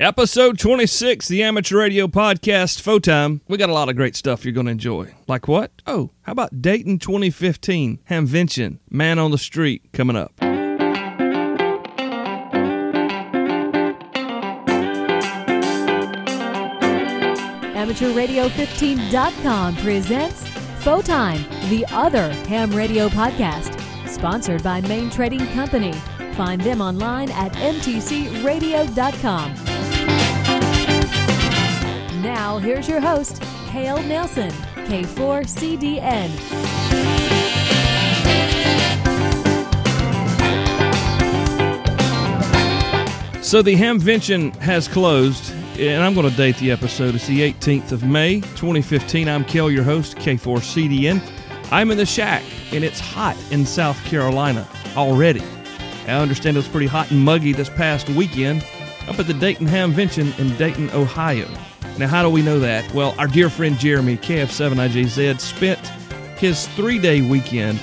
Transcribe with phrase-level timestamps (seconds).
[0.00, 3.40] Episode 26, the Amateur Radio Podcast, Time.
[3.48, 5.12] We got a lot of great stuff you're going to enjoy.
[5.26, 5.72] Like what?
[5.88, 10.34] Oh, how about Dayton 2015, Hamvention, Man on the Street, coming up.
[17.74, 20.44] AmateurRadio15.com presents
[21.02, 23.76] Time, the other ham radio podcast,
[24.08, 25.92] sponsored by Main Trading Company.
[26.34, 29.77] Find them online at mtcradio.com.
[32.22, 36.30] Now, here's your host, Cale Nelson, K4CDN.
[43.40, 47.14] So the Hamvention has closed, and I'm going to date the episode.
[47.14, 49.28] It's the 18th of May, 2015.
[49.28, 51.22] I'm Cale, your host, K4CDN.
[51.70, 54.66] I'm in the shack, and it's hot in South Carolina
[54.96, 55.42] already.
[56.08, 58.66] I understand it was pretty hot and muggy this past weekend
[59.06, 61.46] up at the Dayton Hamvention in Dayton, Ohio.
[61.98, 62.92] Now, how do we know that?
[62.94, 65.78] Well, our dear friend Jeremy, KF7IJZ, spent
[66.38, 67.80] his three day weekend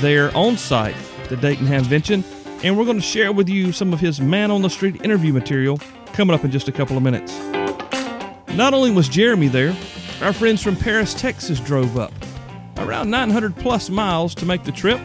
[0.00, 2.22] there on site, at the Dayton Hamvention,
[2.62, 5.32] and we're going to share with you some of his man on the street interview
[5.32, 5.78] material
[6.12, 7.38] coming up in just a couple of minutes.
[8.54, 9.74] Not only was Jeremy there,
[10.20, 12.12] our friends from Paris, Texas drove up
[12.76, 15.00] around 900 plus miles to make the trip.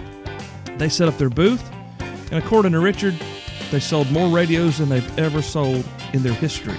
[0.77, 1.63] They set up their booth
[2.31, 3.15] and according to Richard,
[3.71, 6.77] they sold more radios than they've ever sold in their history.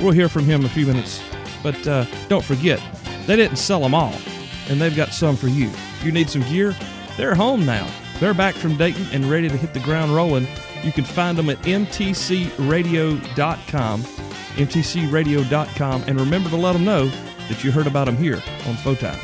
[0.00, 1.22] We'll hear from him in a few minutes,
[1.62, 2.80] but uh, don't forget,
[3.26, 4.14] they didn't sell them all,
[4.68, 5.68] and they've got some for you.
[5.68, 6.76] If you need some gear,
[7.16, 7.88] they're home now.
[8.20, 10.46] They're back from Dayton and ready to hit the ground rolling.
[10.82, 17.06] You can find them at mtcradio.com, mtcradio.com, and remember to let them know
[17.48, 19.18] that you heard about them here on Photime.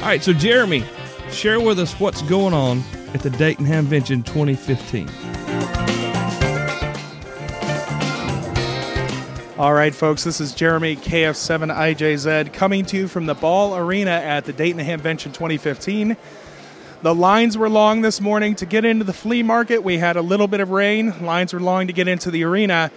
[0.00, 0.84] All right, so Jeremy,
[1.30, 2.82] share with us what's going on
[3.12, 5.08] at the Dayton Hamvention 2015.
[9.58, 14.44] All right, folks, this is Jeremy KF7IJZ coming to you from the Ball Arena at
[14.44, 16.14] the Dayton Hamvention 2015.
[17.00, 19.82] The lines were long this morning to get into the flea market.
[19.82, 21.24] We had a little bit of rain.
[21.24, 22.90] Lines were long to get into the arena,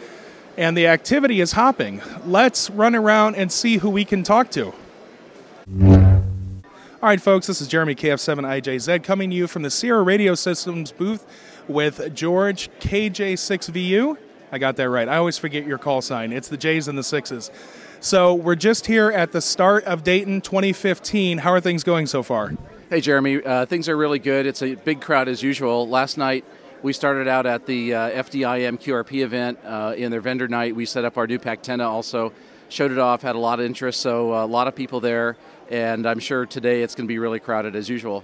[0.58, 2.02] and the activity is hopping.
[2.26, 4.74] Let's run around and see who we can talk to.
[5.82, 10.92] All right, folks, this is Jeremy KF7IJZ coming to you from the Sierra Radio Systems
[10.92, 11.26] booth
[11.70, 14.18] with George KJ6VU.
[14.52, 15.08] I got that right.
[15.08, 16.32] I always forget your call sign.
[16.32, 17.52] It's the J's and the Sixes.
[18.00, 21.40] So we're just here at the start of Dayton 2015.
[21.40, 22.54] How are things going so far?
[22.90, 23.44] Hey, Jeremy.
[23.44, 24.46] Uh, things are really good.
[24.46, 25.88] It's a big crowd as usual.
[25.88, 26.46] Last night,
[26.82, 30.76] we started out at the uh, FDIM QRP event uh, in their vendor night.
[30.76, 32.32] We set up our new Packtenna also,
[32.70, 35.36] showed it off, had a lot of interest, so uh, a lot of people there
[35.70, 38.24] and I'm sure today it's going to be really crowded as usual.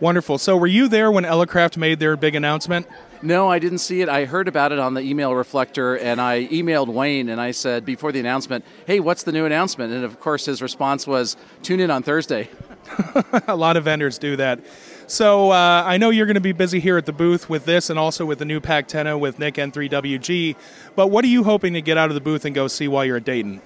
[0.00, 0.38] Wonderful.
[0.38, 2.86] So, were you there when Elecraft made their big announcement?
[3.24, 4.10] No, I didn't see it.
[4.10, 7.86] I heard about it on the email reflector, and I emailed Wayne and I said
[7.86, 11.80] before the announcement, "Hey, what's the new announcement?" And of course, his response was, "Tune
[11.80, 12.50] in on Thursday."
[13.48, 14.60] a lot of vendors do that.
[15.06, 17.88] So uh, I know you're going to be busy here at the booth with this,
[17.88, 20.54] and also with the new Packtenna with Nick N3WG.
[20.94, 23.06] But what are you hoping to get out of the booth and go see while
[23.06, 23.62] you're at Dayton?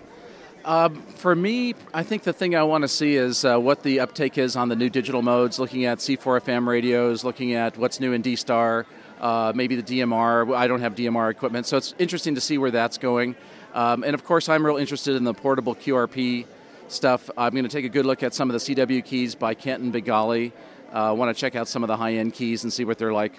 [0.65, 4.01] Uh, for me, I think the thing I want to see is uh, what the
[4.01, 8.13] uptake is on the new digital modes, looking at C4FM radios, looking at what's new
[8.13, 8.85] in D-Star,
[9.21, 10.55] uh, maybe the DMR.
[10.55, 13.37] I don't have DMR equipment, so it's interesting to see where that's going.
[13.75, 16.47] Um, and of course, I'm real interested in the portable QRP
[16.89, 17.31] stuff.
[17.37, 19.91] I'm going to take a good look at some of the CW keys by Kenton
[19.91, 20.53] Begali.
[20.93, 23.13] I uh, want to check out some of the high-end keys and see what they're
[23.13, 23.39] like.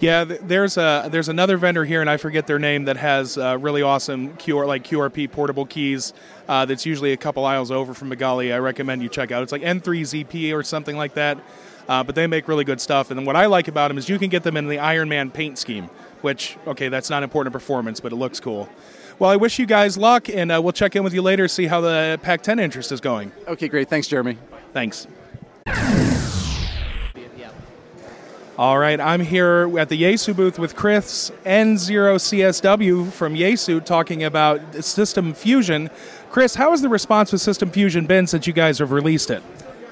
[0.00, 3.56] Yeah, there's a there's another vendor here, and I forget their name that has uh,
[3.60, 6.12] really awesome QR like QRP portable keys.
[6.48, 8.52] Uh, that's usually a couple aisles over from Begali.
[8.52, 9.44] I recommend you check out.
[9.44, 11.38] It's like N3ZP or something like that.
[11.88, 13.10] Uh, but they make really good stuff.
[13.10, 15.30] And what I like about them is you can get them in the Iron Man
[15.30, 15.86] paint scheme,
[16.20, 18.68] which okay, that's not important to performance, but it looks cool.
[19.18, 21.48] Well, I wish you guys luck, and uh, we'll check in with you later to
[21.48, 23.30] see how the Packtenna interest is going.
[23.46, 23.88] Okay, great.
[23.88, 24.38] Thanks, Jeremy.
[24.72, 25.06] Thanks.
[28.58, 34.84] All right, I'm here at the Yaesu booth with Chris N0CSW from Yaesu talking about
[34.84, 35.88] System Fusion.
[36.30, 39.42] Chris, how has the response with System Fusion been since you guys have released it?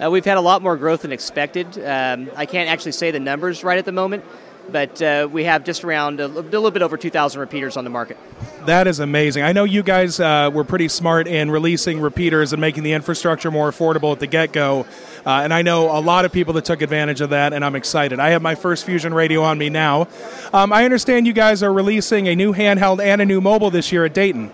[0.01, 1.67] Uh, we've had a lot more growth than expected.
[1.85, 4.25] Um, I can't actually say the numbers right at the moment,
[4.73, 7.91] but uh, we have just around a, a, little bit over 2,000 repeaters on the
[7.91, 8.17] market.
[8.65, 9.43] That is amazing.
[9.43, 13.51] I know you guys uh, were pretty smart in releasing repeaters and making the infrastructure
[13.51, 14.87] more affordable at the get go.
[15.27, 17.77] Uh, and I know a lot of people that took advantage of that, and I'm
[17.77, 18.19] excited.
[18.19, 20.09] I have my first Fusion radio on me now.
[20.55, 23.93] Um, I understand you guys are releasing a new handheld and a new mobile this
[23.93, 24.51] year at Dayton.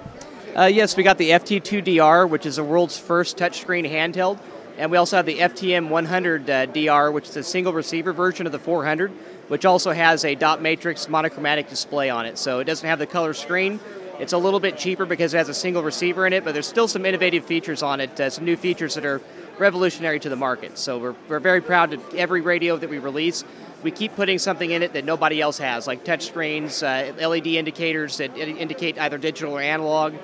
[0.56, 4.40] Uh, yes, we got the FT2DR, which is the world's first touchscreen handheld.
[4.78, 8.44] And we also have the FTM 100 uh, DR, which is a single receiver version
[8.46, 9.10] of the 400,
[9.48, 12.36] which also has a dot matrix monochromatic display on it.
[12.36, 13.80] So it doesn't have the color screen,
[14.18, 16.66] It's a little bit cheaper because it has a single receiver in it, but there's
[16.66, 19.20] still some innovative features on it, uh, some new features that are
[19.58, 20.78] revolutionary to the market.
[20.78, 23.44] So we're, we're very proud of every radio that we release.
[23.82, 27.46] We keep putting something in it that nobody else has, like touch screens, uh, LED
[27.46, 30.14] indicators that indicate either digital or analog.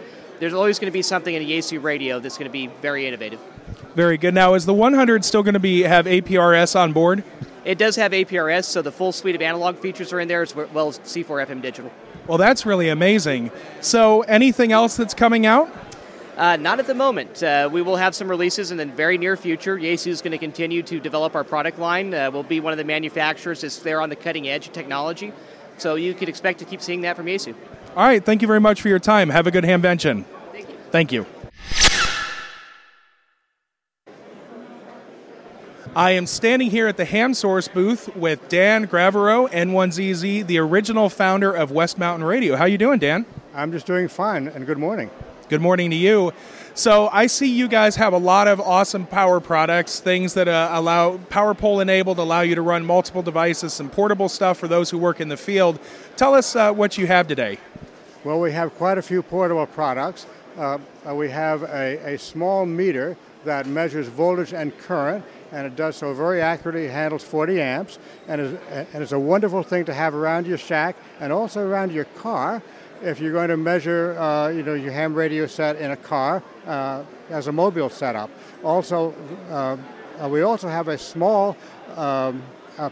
[0.40, 3.06] There's always going to be something in a Yaesu radio that's going to be very
[3.06, 3.40] innovative.
[3.94, 4.34] Very good.
[4.34, 7.22] Now, is the 100 still going to be have APRS on board?
[7.64, 10.54] It does have APRS, so the full suite of analog features are in there as
[10.54, 11.92] well as C4 FM digital.
[12.26, 13.50] Well, that's really amazing.
[13.80, 15.70] So, anything else that's coming out?
[16.36, 17.42] Uh, not at the moment.
[17.42, 19.76] Uh, we will have some releases in the very near future.
[19.76, 22.14] Yaesu is going to continue to develop our product line.
[22.14, 25.32] Uh, we'll be one of the manufacturers that's there on the cutting edge of technology.
[25.76, 27.54] So you could expect to keep seeing that from Yaesu.
[27.96, 28.24] All right.
[28.24, 29.28] Thank you very much for your time.
[29.28, 30.24] Have a good hamvention.
[30.52, 30.76] Thank you.
[30.90, 31.26] Thank you.
[35.94, 41.52] I am standing here at the HamSource booth with Dan Gravereau, N1ZZ, the original founder
[41.52, 42.56] of West Mountain Radio.
[42.56, 43.26] How you doing, Dan?
[43.54, 45.10] I'm just doing fine, and good morning.
[45.50, 46.32] Good morning to you.
[46.72, 50.70] So I see you guys have a lot of awesome power products, things that uh,
[50.72, 54.88] allow power pole enabled, allow you to run multiple devices, some portable stuff for those
[54.88, 55.78] who work in the field.
[56.16, 57.58] Tell us uh, what you have today.
[58.24, 60.24] Well, we have quite a few portable products.
[60.56, 65.76] Uh, uh we have a, a small meter that measures voltage and current and it
[65.76, 66.88] does so very accurately.
[66.88, 70.96] Handles 40 amps, and is, and it's a wonderful thing to have around your shack
[71.20, 72.62] and also around your car
[73.02, 76.42] if you're going to measure, uh, you know, your ham radio set in a car
[76.66, 78.30] uh, as a mobile setup.
[78.62, 79.12] Also,
[79.50, 79.76] uh,
[80.28, 81.56] we also have a small
[81.96, 82.42] um,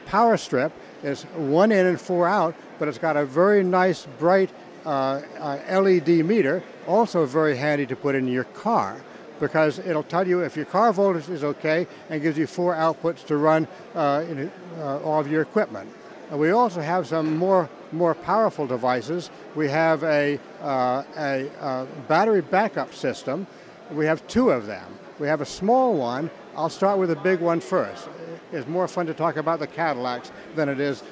[0.07, 0.73] power strip.
[1.03, 4.51] It's one in and four out, but it's got a very nice, bright
[4.85, 9.01] uh, uh, LED meter, also very handy to put in your car
[9.41, 13.27] because it'll tell you if your car voltage is okay and gives you four outputs
[13.27, 15.91] to run uh, in, uh, all of your equipment.
[16.31, 19.31] And we also have some more more powerful devices.
[19.55, 23.47] We have a, uh, a, a battery backup system.
[23.91, 24.87] We have two of them.
[25.19, 26.31] We have a small one.
[26.57, 28.09] I'll start with a big one first.
[28.53, 31.03] It's more fun to talk about the Cadillacs than it is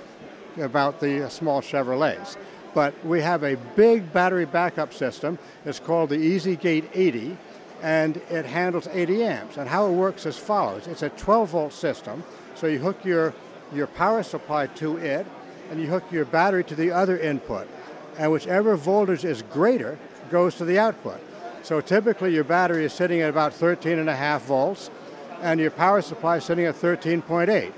[0.57, 2.37] about the small Chevrolets.
[2.75, 5.39] But we have a big battery backup system.
[5.65, 7.37] It's called the EasyGate 80
[7.83, 9.57] and it handles 80 amps.
[9.57, 13.05] And how it works is as follows it's a 12 volt system, so you hook
[13.05, 13.35] your,
[13.73, 15.27] your power supply to it,
[15.71, 17.69] and you hook your battery to the other input.
[18.19, 19.99] And whichever voltage is greater
[20.31, 21.21] goes to the output.
[21.63, 24.91] So typically your battery is sitting at about 13 and a half volts,
[25.41, 27.73] and your power supply is sitting at 13.8.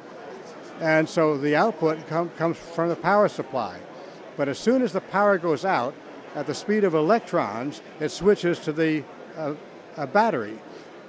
[0.80, 3.78] And so the output com- comes from the power supply.
[4.36, 5.94] But as soon as the power goes out,
[6.34, 9.02] at the speed of electrons, it switches to the
[9.36, 9.54] uh,
[9.96, 10.58] a battery,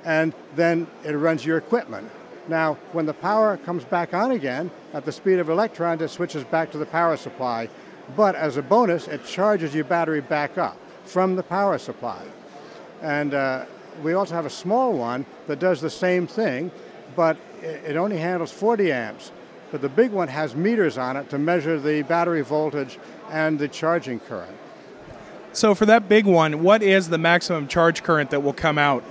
[0.03, 2.09] and then it runs your equipment.
[2.47, 6.43] Now, when the power comes back on again, at the speed of electrons, it switches
[6.43, 7.69] back to the power supply.
[8.15, 12.23] But as a bonus, it charges your battery back up from the power supply.
[13.01, 13.65] And uh,
[14.03, 16.71] we also have a small one that does the same thing,
[17.15, 19.31] but it only handles 40 amps.
[19.71, 22.99] But the big one has meters on it to measure the battery voltage
[23.29, 24.57] and the charging current.
[25.53, 29.03] So for that big one, what is the maximum charge current that will come out?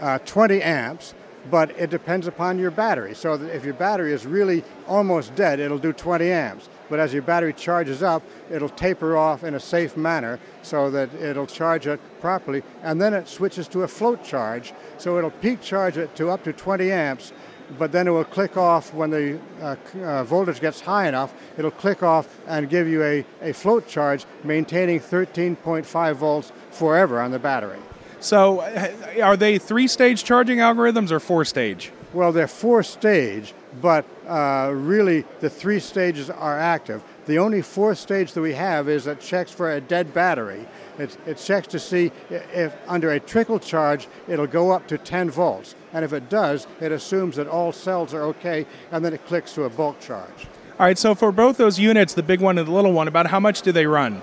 [0.00, 1.14] Uh, 20 amps,
[1.50, 3.14] but it depends upon your battery.
[3.14, 6.68] So if your battery is really almost dead, it'll do 20 amps.
[6.90, 11.12] But as your battery charges up, it'll taper off in a safe manner so that
[11.14, 12.62] it'll charge it properly.
[12.82, 16.44] And then it switches to a float charge, so it'll peak charge it to up
[16.44, 17.32] to 20 amps
[17.78, 21.34] but then it will click off when the uh, uh, voltage gets high enough.
[21.58, 27.30] It'll click off and give you a, a float charge, maintaining 13.5 volts forever on
[27.30, 27.78] the battery.
[28.20, 31.92] So, uh, are they three stage charging algorithms or four stage?
[32.12, 37.02] Well, they're four stage, but uh, really the three stages are active.
[37.26, 40.66] The only fourth stage that we have is that checks for a dead battery.
[40.98, 45.30] It, it checks to see if under a trickle charge it'll go up to 10
[45.30, 45.74] volts.
[45.92, 49.54] And if it does, it assumes that all cells are okay, and then it clicks
[49.54, 50.46] to a bulk charge.
[50.78, 53.26] All right, so for both those units, the big one and the little one, about
[53.26, 54.22] how much do they run?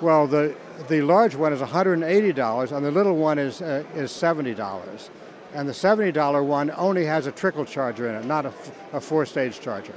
[0.00, 0.54] Well, the,
[0.88, 5.10] the large one is $180, and the little one is, uh, is $70.
[5.54, 8.52] And the $70 one only has a trickle charger in it, not a,
[8.92, 9.92] a four stage charger.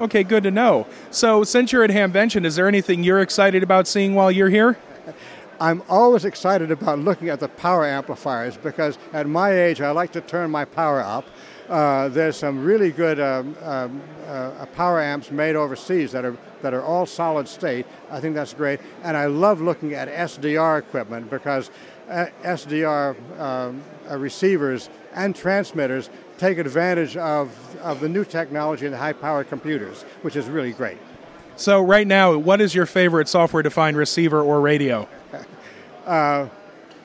[0.00, 0.86] Okay, good to know.
[1.10, 4.78] So, since you're at Hamvention, is there anything you're excited about seeing while you're here?
[5.60, 10.12] I'm always excited about looking at the power amplifiers because at my age I like
[10.12, 11.26] to turn my power up.
[11.68, 16.72] Uh, there's some really good um, um, uh, power amps made overseas that are that
[16.72, 17.86] are all solid state.
[18.10, 21.70] I think that's great, and I love looking at SDR equipment because
[22.08, 28.94] uh, SDR um, uh, receivers and transmitters take advantage of, of the new technology and
[28.94, 30.98] the high-powered computers, which is really great.
[31.56, 35.08] So right now, what is your favorite software-defined receiver or radio?
[36.06, 36.48] Uh,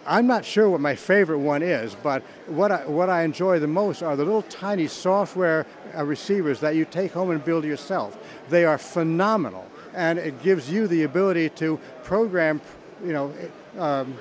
[0.06, 3.68] I'm not sure what my favorite one is, but what I, what I enjoy the
[3.68, 5.66] most are the little tiny software
[5.96, 8.18] uh, receivers that you take home and build yourself.
[8.50, 12.62] They are phenomenal, and it gives you the ability to program,
[13.04, 13.34] you know,
[13.78, 14.16] um,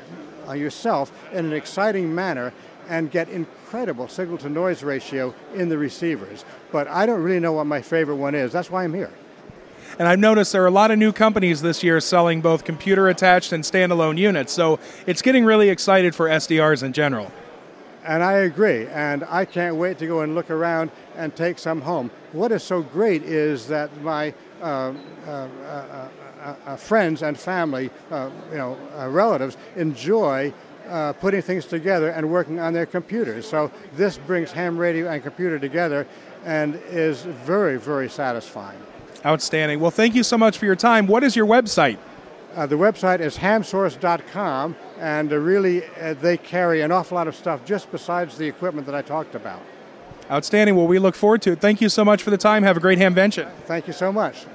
[0.49, 2.52] uh, yourself in an exciting manner
[2.88, 6.44] and get incredible signal to noise ratio in the receivers.
[6.72, 8.52] But I don't really know what my favorite one is.
[8.52, 9.12] That's why I'm here.
[9.99, 13.09] And I've noticed there are a lot of new companies this year selling both computer
[13.09, 14.52] attached and standalone units.
[14.52, 17.30] So it's getting really excited for SDRs in general.
[18.04, 18.87] And I agree.
[18.87, 22.11] And I can't wait to go and look around and take some home.
[22.32, 24.32] What is so great is that my
[24.62, 24.94] uh,
[25.26, 26.09] uh, uh,
[26.66, 30.52] uh friends and family, uh, you know, uh, relatives enjoy
[31.20, 33.47] putting things together and working on their computers.
[33.47, 36.06] So this brings ham radio and computer together
[36.44, 38.80] and is very, very satisfying.
[39.24, 39.80] Outstanding.
[39.80, 41.06] Well, thank you so much for your time.
[41.06, 41.98] What is your website?
[42.54, 47.36] Uh, the website is hamsource.com, and uh, really uh, they carry an awful lot of
[47.36, 49.60] stuff just besides the equipment that I talked about.
[50.30, 50.74] Outstanding.
[50.74, 51.60] Well, we look forward to it.
[51.60, 52.62] Thank you so much for the time.
[52.62, 53.50] Have a great hamvention.
[53.66, 54.46] Thank you so much.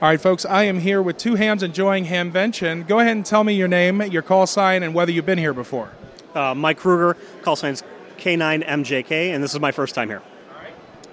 [0.00, 2.86] All right, folks, I am here with two hams enjoying Hamvention.
[2.86, 5.52] Go ahead and tell me your name, your call sign, and whether you've been here
[5.52, 5.90] before.
[6.36, 7.82] Uh, Mike Kruger, call sign is
[8.18, 10.22] K9MJK, and this is my first time here.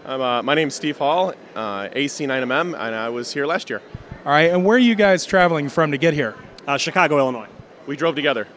[0.08, 3.82] I'm, uh, my name's Steve Hall, uh, AC9MM, and I was here last year.
[4.24, 6.36] All right, and where are you guys traveling from to get here?
[6.68, 7.48] Uh, Chicago, Illinois.
[7.88, 8.48] We drove together.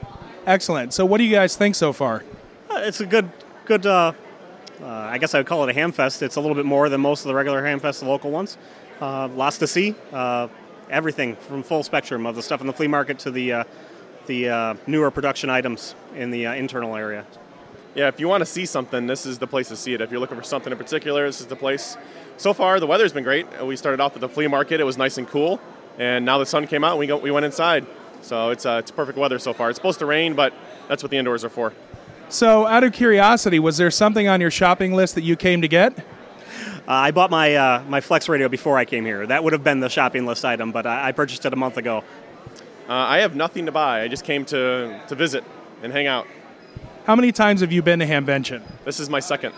[0.45, 0.93] Excellent.
[0.93, 2.23] So, what do you guys think so far?
[2.69, 3.31] Uh, it's a good,
[3.64, 3.87] good.
[3.87, 4.12] Uh,
[4.83, 6.23] uh, I guess I would call it a ham fest.
[6.23, 8.59] It's a little bit more than most of the regular ham fest, the local ones.
[9.00, 9.95] lots to see.
[10.90, 13.64] everything from full spectrum of the stuff in the flea market to the
[14.26, 17.25] the newer production items in the internal area
[17.99, 20.00] yeah, if you want to see something, this is the place to see it.
[20.00, 21.97] If you're looking for something in particular, this is the place.
[22.37, 23.47] So far, the weather's been great.
[23.61, 25.61] We started off at the flea market; it was nice and cool,
[25.99, 26.93] and now the sun came out.
[26.93, 27.85] And we go, we went inside,
[28.23, 29.69] so it's uh, it's perfect weather so far.
[29.69, 30.55] It's supposed to rain, but
[30.87, 31.73] that's what the indoors are for.
[32.28, 35.69] So, out of curiosity, was there something on your shopping list that you came to
[35.69, 35.99] get?
[35.99, 36.02] Uh,
[36.87, 39.26] I bought my uh, my Flex radio before I came here.
[39.26, 41.78] That would have been the shopping list item, but I, I purchased it a month
[41.78, 42.05] ago.
[42.88, 44.02] Uh, I have nothing to buy.
[44.02, 45.43] I just came to to visit
[45.83, 46.28] and hang out.
[47.08, 48.60] How many times have you been to Hamvention?
[48.84, 49.54] This is my second.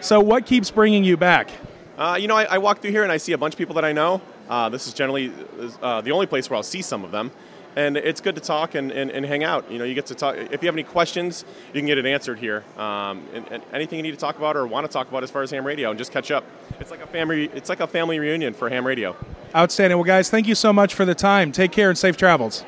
[0.00, 1.50] So, what keeps bringing you back?
[1.96, 3.74] Uh, you know, I, I, walk through here and I see a bunch of people
[3.76, 4.20] that I know.
[4.50, 5.32] Uh, this is generally
[5.80, 7.30] uh, the only place where I'll see some of them.
[7.74, 9.70] And it's good to talk and, and, and, hang out.
[9.70, 10.36] You know, you get to talk.
[10.36, 12.64] If you have any questions, you can get it answered here.
[12.76, 15.30] Um, and, and, anything you need to talk about or want to talk about as
[15.30, 16.44] far as ham radio, and just catch up.
[16.80, 17.46] It's like a family.
[17.54, 19.16] It's like a family reunion for ham radio.
[19.56, 19.96] Outstanding.
[19.96, 21.50] Well, guys, thank you so much for the time.
[21.50, 22.66] Take care and safe travels.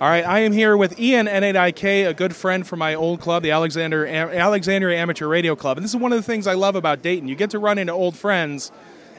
[0.00, 3.42] All right, I am here with Ian N8IK, a good friend from my old club,
[3.42, 5.76] the Alexander Alexandria Amateur Radio Club.
[5.76, 7.26] And this is one of the things I love about Dayton.
[7.26, 8.70] You get to run into old friends,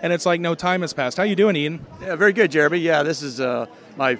[0.01, 1.17] and it's like no time has passed.
[1.17, 1.85] How you doing, Ian?
[2.01, 2.77] Yeah, very good, Jeremy.
[2.77, 3.65] Yeah, this is uh,
[3.97, 4.17] my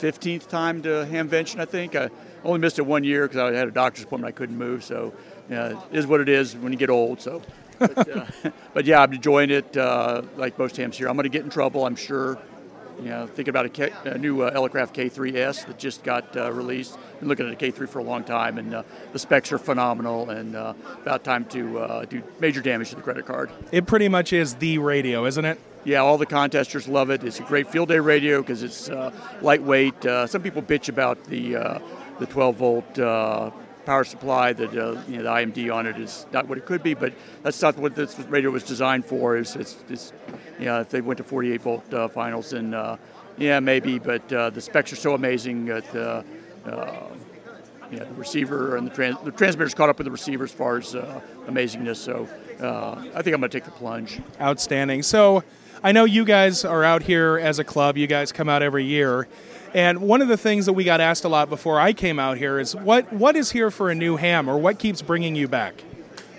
[0.00, 1.96] 15th time to Hamvention, I think.
[1.96, 2.10] I
[2.44, 4.84] only missed it one year because I had a doctor's appointment I couldn't move.
[4.84, 5.14] So,
[5.48, 7.22] yeah, it is what it is when you get old.
[7.22, 7.40] So,
[7.78, 8.26] but, uh,
[8.74, 11.08] but yeah, I'm enjoying it uh, like most hams here.
[11.08, 12.38] I'm going to get in trouble, I'm sure.
[12.98, 16.52] You know, thinking about a, K, a new uh, Elecraft K3S that just got uh,
[16.52, 16.98] released.
[17.18, 18.82] Been looking at a K3 for a long time, and uh,
[19.12, 20.30] the specs are phenomenal.
[20.30, 23.50] And uh, about time to uh, do major damage to the credit card.
[23.72, 25.58] It pretty much is the radio, isn't it?
[25.84, 27.24] Yeah, all the contesters love it.
[27.24, 30.02] It's a great field day radio because it's uh, lightweight.
[30.02, 31.80] some people bitch about the
[32.18, 32.98] the 12 volt
[33.84, 36.82] power supply that uh, you know, the IMD on it is not what it could
[36.82, 37.12] be, but
[37.42, 39.36] that's not what this radio was designed for.
[39.36, 40.12] Is it's, it's
[40.58, 42.96] you know, if they went to 48 volt uh, finals, and uh,
[43.38, 46.22] yeah, maybe, but uh, the specs are so amazing that uh,
[46.68, 47.08] uh,
[47.90, 50.94] the receiver and the, trans- the transmitter's caught up with the receiver as far as
[50.94, 51.96] amazingness.
[51.96, 52.28] So
[52.60, 54.20] I think I'm going to take the plunge.
[54.40, 55.02] Outstanding.
[55.02, 55.44] So
[55.82, 57.98] I know you guys are out here as a club.
[57.98, 59.26] You guys come out every year.
[59.74, 62.36] And one of the things that we got asked a lot before I came out
[62.36, 65.48] here is what what is here for a new ham, or what keeps bringing you
[65.48, 65.82] back?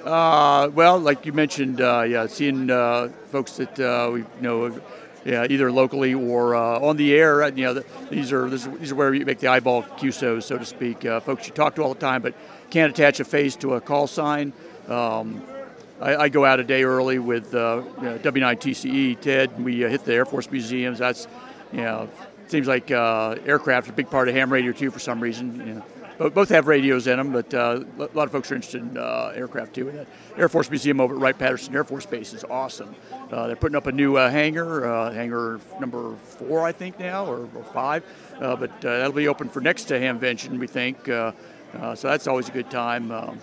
[0.03, 4.79] Uh, well, like you mentioned, uh, yeah, seeing uh, folks that uh, we know,
[5.25, 7.43] yeah, either locally or uh, on the air.
[7.43, 10.57] Uh, you know, these are this, these are where you make the eyeball QSOs, so
[10.57, 11.01] to speak.
[11.21, 12.35] folks you talk to all the time, but
[12.69, 14.53] can't attach a face to a call sign.
[14.87, 15.41] Um,
[16.01, 19.63] I, I, go out a day early with you know, W9TCE Ted.
[19.63, 20.99] We hit the Air Force museums.
[20.99, 21.27] That's
[21.71, 22.09] you know
[22.53, 25.55] seems like uh, aircraft are a big part of ham radio too for some reason.
[25.55, 26.29] You know.
[26.29, 29.33] Both, have radios in them, but uh, a lot of folks are interested in uh,
[29.33, 29.89] aircraft too.
[29.89, 30.05] And
[30.37, 32.95] Air Force Museum over at Wright-Patterson Air Force Base is awesome.
[33.31, 37.25] Uh, they're putting up a new uh, hangar, uh, hangar number four, I think now,
[37.25, 38.03] or, or five.
[38.39, 41.03] but that'll be open for next to Hamvention, we think.
[41.07, 41.33] so
[42.03, 43.09] that's always a good time.
[43.09, 43.39] Um,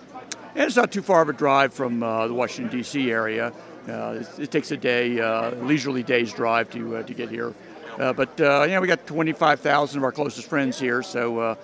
[0.55, 3.11] and it's not too far of a drive from the Washington D.C.
[3.11, 3.51] area.
[3.89, 7.53] uh, it, it, takes a day, uh, leisurely day's drive to uh, to get here.
[7.99, 11.55] Uh, but uh, yeah, we got 25,000 of our closest friends here, so uh,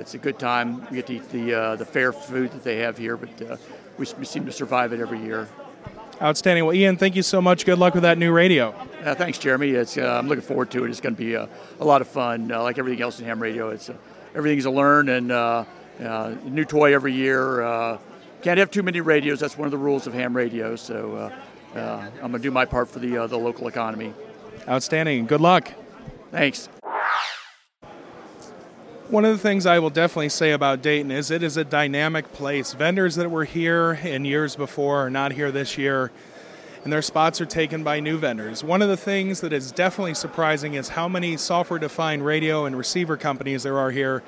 [0.00, 0.86] it's a good time.
[0.90, 3.60] We get to eat the the fair food that they have here, but
[3.98, 5.48] we, we, seem to survive it every year.
[6.20, 6.64] Outstanding.
[6.64, 7.64] Well, Ian, thank you so much.
[7.64, 8.72] Good luck with that new radio.
[9.02, 9.70] thanks, Jeremy.
[9.70, 10.90] It's, I'm looking forward to it.
[10.90, 11.48] It's going to be a,
[11.80, 12.48] a, lot of fun.
[12.48, 13.90] like everything else in ham radio, it's
[14.34, 15.66] everything's a learn and a
[16.44, 17.98] new toy every year.
[18.42, 19.40] can't have too many radios.
[19.40, 20.76] That's one of the rules of ham radio.
[20.76, 21.30] So
[21.74, 24.12] uh, I'm going to do my part for the, uh, the local economy.
[24.68, 25.26] Outstanding.
[25.26, 25.72] Good luck.
[26.30, 26.68] Thanks.
[29.08, 32.32] One of the things I will definitely say about Dayton is it is a dynamic
[32.32, 32.72] place.
[32.72, 36.10] Vendors that were here in years before are not here this year,
[36.84, 38.64] and their spots are taken by new vendors.
[38.64, 42.74] One of the things that is definitely surprising is how many software defined radio and
[42.74, 44.22] receiver companies there are here.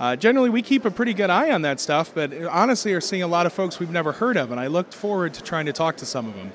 [0.00, 3.22] Uh, generally, we keep a pretty good eye on that stuff, but honestly, are seeing
[3.22, 5.72] a lot of folks we've never heard of, and I looked forward to trying to
[5.72, 6.50] talk to some of them.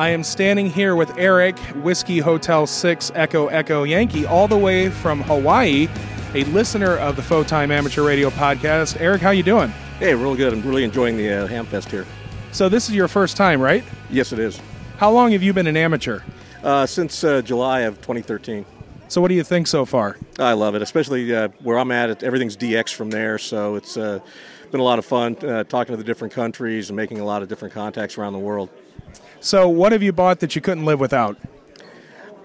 [0.00, 4.88] I am standing here with Eric, Whiskey Hotel 6 Echo Echo Yankee, all the way
[4.88, 5.88] from Hawaii,
[6.32, 8.98] a listener of the Photime Amateur Radio podcast.
[8.98, 9.68] Eric, how you doing?
[9.98, 10.54] Hey, real good.
[10.54, 12.06] I'm really enjoying the uh, Hamfest here.
[12.50, 13.84] So this is your first time, right?
[14.08, 14.58] Yes, it is.
[14.96, 16.22] How long have you been an amateur?
[16.64, 18.64] Uh, since uh, July of 2013.
[19.08, 20.16] So what do you think so far?
[20.38, 22.22] I love it, especially uh, where I'm at.
[22.22, 24.20] Everything's DX from there, so it's uh,
[24.70, 27.42] been a lot of fun uh, talking to the different countries and making a lot
[27.42, 28.70] of different contacts around the world.
[29.40, 31.38] So, what have you bought that you couldn't live without?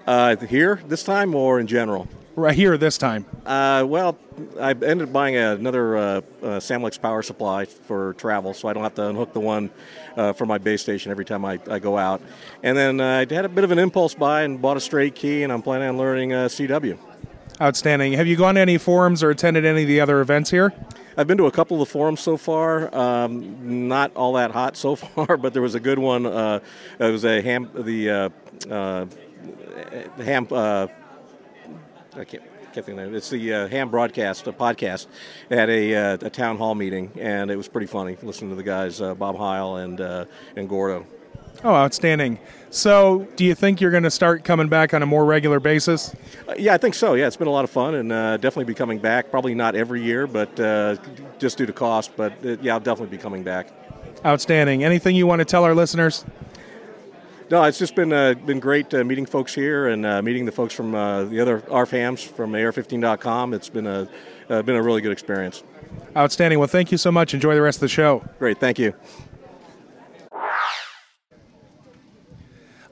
[0.06, 2.08] Uh, here this time or in general?
[2.36, 3.26] Right here this time.
[3.44, 4.18] Uh, well,
[4.58, 6.22] I ended up buying another uh, uh,
[6.58, 9.70] Samlex power supply for travel, so I don't have to unhook the one
[10.16, 12.22] uh, for my base station every time I, I go out.
[12.62, 15.14] And then uh, I had a bit of an impulse buy and bought a straight
[15.14, 16.98] key, and I'm planning on learning uh, CW.
[17.60, 18.14] Outstanding.
[18.14, 20.72] Have you gone to any forums or attended any of the other events here?
[21.18, 22.94] I've been to a couple of the forums so far.
[22.94, 26.26] Um, not all that hot so far, but there was a good one.
[26.26, 26.60] Uh,
[26.98, 27.70] it was a ham.
[27.74, 28.28] The uh,
[28.70, 29.06] uh,
[30.18, 30.46] ham.
[30.50, 30.88] Uh,
[32.14, 32.42] I can't.
[32.78, 35.06] It's the uh, ham broadcast, a podcast,
[35.50, 38.62] at a, uh, a town hall meeting, and it was pretty funny listening to the
[38.62, 41.06] guys, Bob Heil and and Gordo.
[41.64, 42.38] Oh, outstanding.
[42.76, 46.14] So, do you think you're going to start coming back on a more regular basis?
[46.46, 47.14] Uh, yeah, I think so.
[47.14, 49.30] Yeah, it's been a lot of fun and uh, definitely be coming back.
[49.30, 50.96] Probably not every year, but uh,
[51.38, 52.14] just due to cost.
[52.18, 53.68] But uh, yeah, I'll definitely be coming back.
[54.26, 54.84] Outstanding.
[54.84, 56.26] Anything you want to tell our listeners?
[57.50, 60.74] No, it's just been uh, been great uh, meeting folks here and meeting the folks
[60.74, 63.54] from the other ARFAMs from AR15.com.
[63.54, 64.06] It's been a
[64.48, 65.62] been a really good experience.
[66.14, 66.58] Outstanding.
[66.58, 67.32] Well, thank you so much.
[67.32, 68.22] Enjoy the rest of the show.
[68.38, 68.60] Great.
[68.60, 68.92] Thank you.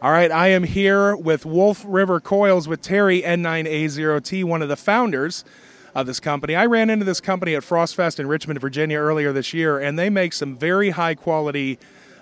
[0.04, 4.76] All right, I am here with Wolf River Coils with Terry N9A0T, one of the
[4.76, 5.46] founders
[5.94, 6.54] of this company.
[6.54, 10.10] I ran into this company at FrostFest in Richmond, Virginia earlier this year, and they
[10.10, 11.78] make some very high quality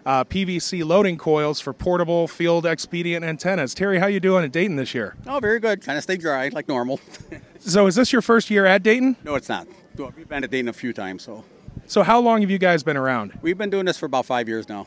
[0.06, 3.74] uh, PVC loading coils for portable field expedient antennas.
[3.74, 5.16] Terry, how you doing at Dayton this year?
[5.26, 5.82] Oh, very good.
[5.82, 7.00] Kind of stay dry like normal.
[7.58, 9.16] so, is this your first year at Dayton?
[9.24, 9.66] No, it's not.
[9.96, 11.42] We've been at Dayton a few times, so.
[11.86, 13.40] So, how long have you guys been around?
[13.42, 14.86] We've been doing this for about five years now.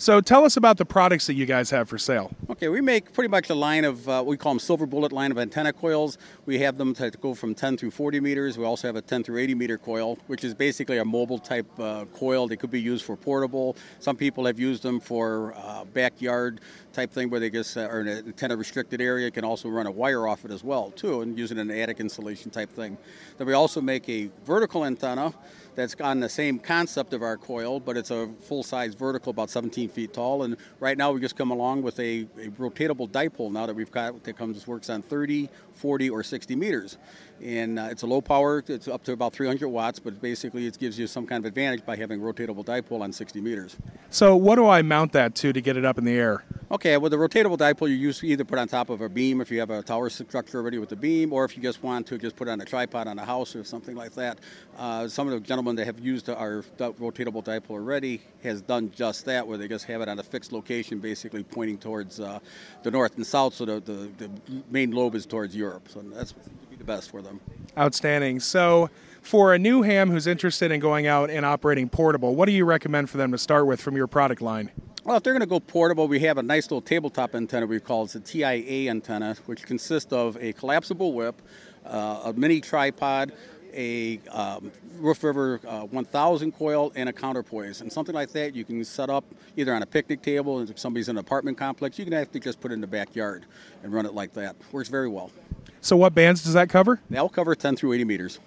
[0.00, 2.30] So tell us about the products that you guys have for sale.
[2.48, 5.32] Okay, we make pretty much a line of uh, we call them silver bullet line
[5.32, 6.18] of antenna coils.
[6.46, 8.56] We have them to go from 10 through 40 meters.
[8.56, 11.66] We also have a 10 through 80 meter coil, which is basically a mobile type
[11.80, 12.46] uh, coil.
[12.46, 13.76] They could be used for portable.
[13.98, 16.60] Some people have used them for uh, backyard
[16.92, 19.32] type thing where they just uh, are in an antenna restricted area.
[19.32, 22.52] Can also run a wire off it as well too, and in an attic insulation
[22.52, 22.96] type thing.
[23.36, 25.34] Then we also make a vertical antenna
[25.78, 29.48] that's on the same concept of our coil, but it's a full size vertical, about
[29.48, 30.42] 17 feet tall.
[30.42, 33.90] And right now we just come along with a, a rotatable dipole now that we've
[33.90, 36.98] got that comes works on 30, 40, or 60 meters.
[37.42, 40.78] And uh, it's a low power, it's up to about 300 watts, but basically it
[40.78, 43.76] gives you some kind of advantage by having rotatable dipole on 60 meters.
[44.10, 46.44] So, what do I mount that to to get it up in the air?
[46.70, 49.50] Okay, with the rotatable dipole, you use either put on top of a beam if
[49.50, 52.18] you have a tower structure already with the beam, or if you just want to
[52.18, 54.38] just put on a tripod on a house or something like that.
[54.76, 59.24] Uh, some of the gentlemen that have used our rotatable dipole already has done just
[59.24, 62.38] that, where they just have it on a fixed location, basically pointing towards uh,
[62.82, 64.30] the north and south, so the, the, the
[64.70, 65.67] main lobe is towards Europe.
[65.88, 66.34] So that's
[66.76, 67.40] the best for them.
[67.76, 68.40] Outstanding.
[68.40, 68.90] So,
[69.22, 72.64] for a new ham who's interested in going out and operating portable, what do you
[72.64, 74.70] recommend for them to start with from your product line?
[75.04, 77.80] Well, if they're going to go portable, we have a nice little tabletop antenna we
[77.80, 81.40] call it the TIA antenna, which consists of a collapsible whip,
[81.86, 83.32] uh, a mini tripod,
[83.72, 87.80] a um, Wolf River uh, 1000 coil, and a counterpoise.
[87.80, 89.24] And something like that you can set up
[89.56, 92.60] either on a picnic table, if somebody's in an apartment complex, you can actually just
[92.60, 93.46] put it in the backyard
[93.82, 94.56] and run it like that.
[94.72, 95.30] Works very well.
[95.80, 97.00] So, what bands does that cover?
[97.10, 98.38] That'll cover 10 through 80 meters.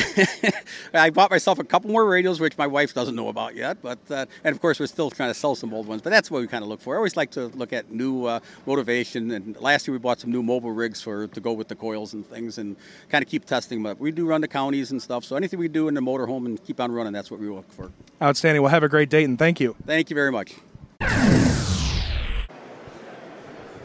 [0.94, 3.80] I bought myself a couple more radios, which my wife doesn't know about yet.
[3.80, 6.02] But uh, and of course, we're still trying to sell some old ones.
[6.02, 6.94] But that's what we kind of look for.
[6.94, 9.30] I always like to look at new uh, motivation.
[9.30, 12.12] And last year we bought some new mobile rigs for to go with the coils
[12.12, 12.76] and things, and
[13.08, 13.90] kind of keep testing them.
[13.94, 15.24] But we do run the counties and stuff.
[15.24, 17.72] So anything we do in the motorhome and keep on running, that's what we look
[17.72, 17.90] for.
[18.20, 18.60] Outstanding.
[18.60, 19.38] Well, have a great Dayton.
[19.38, 19.76] Thank you.
[19.86, 20.56] Thank you very much.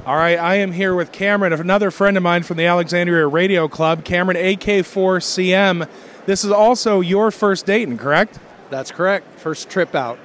[0.06, 3.68] All right, I am here with Cameron, another friend of mine from the Alexandria Radio
[3.68, 5.90] Club, Cameron AK4CM.
[6.28, 8.38] This is also your first Dayton, correct?
[8.70, 9.40] That's correct.
[9.40, 10.20] First trip out.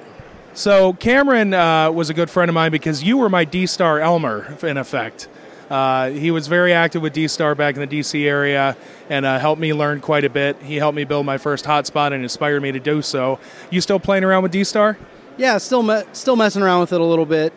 [0.53, 3.99] So, Cameron uh, was a good friend of mine because you were my D Star
[3.99, 5.27] Elmer, in effect.
[5.67, 8.77] Uh, he was very active with D Star back in the DC area
[9.09, 10.61] and uh, helped me learn quite a bit.
[10.61, 13.39] He helped me build my first hotspot and inspired me to do so.
[13.71, 14.99] You still playing around with D Star?
[15.37, 17.51] Yeah, still me- still messing around with it a little bit.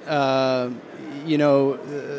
[1.25, 1.75] Uh, you know,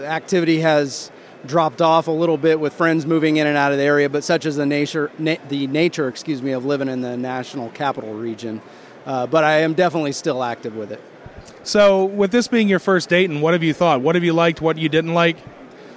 [0.06, 1.12] activity has
[1.46, 4.24] dropped off a little bit with friends moving in and out of the area, but
[4.24, 8.14] such as the nature, na- the nature, excuse me, of living in the national capital
[8.14, 8.62] region.
[9.06, 11.02] Uh, but I am definitely still active with it.
[11.64, 14.02] So, with this being your first Dayton, what have you thought?
[14.02, 14.62] What have you liked?
[14.62, 15.38] What you didn't like?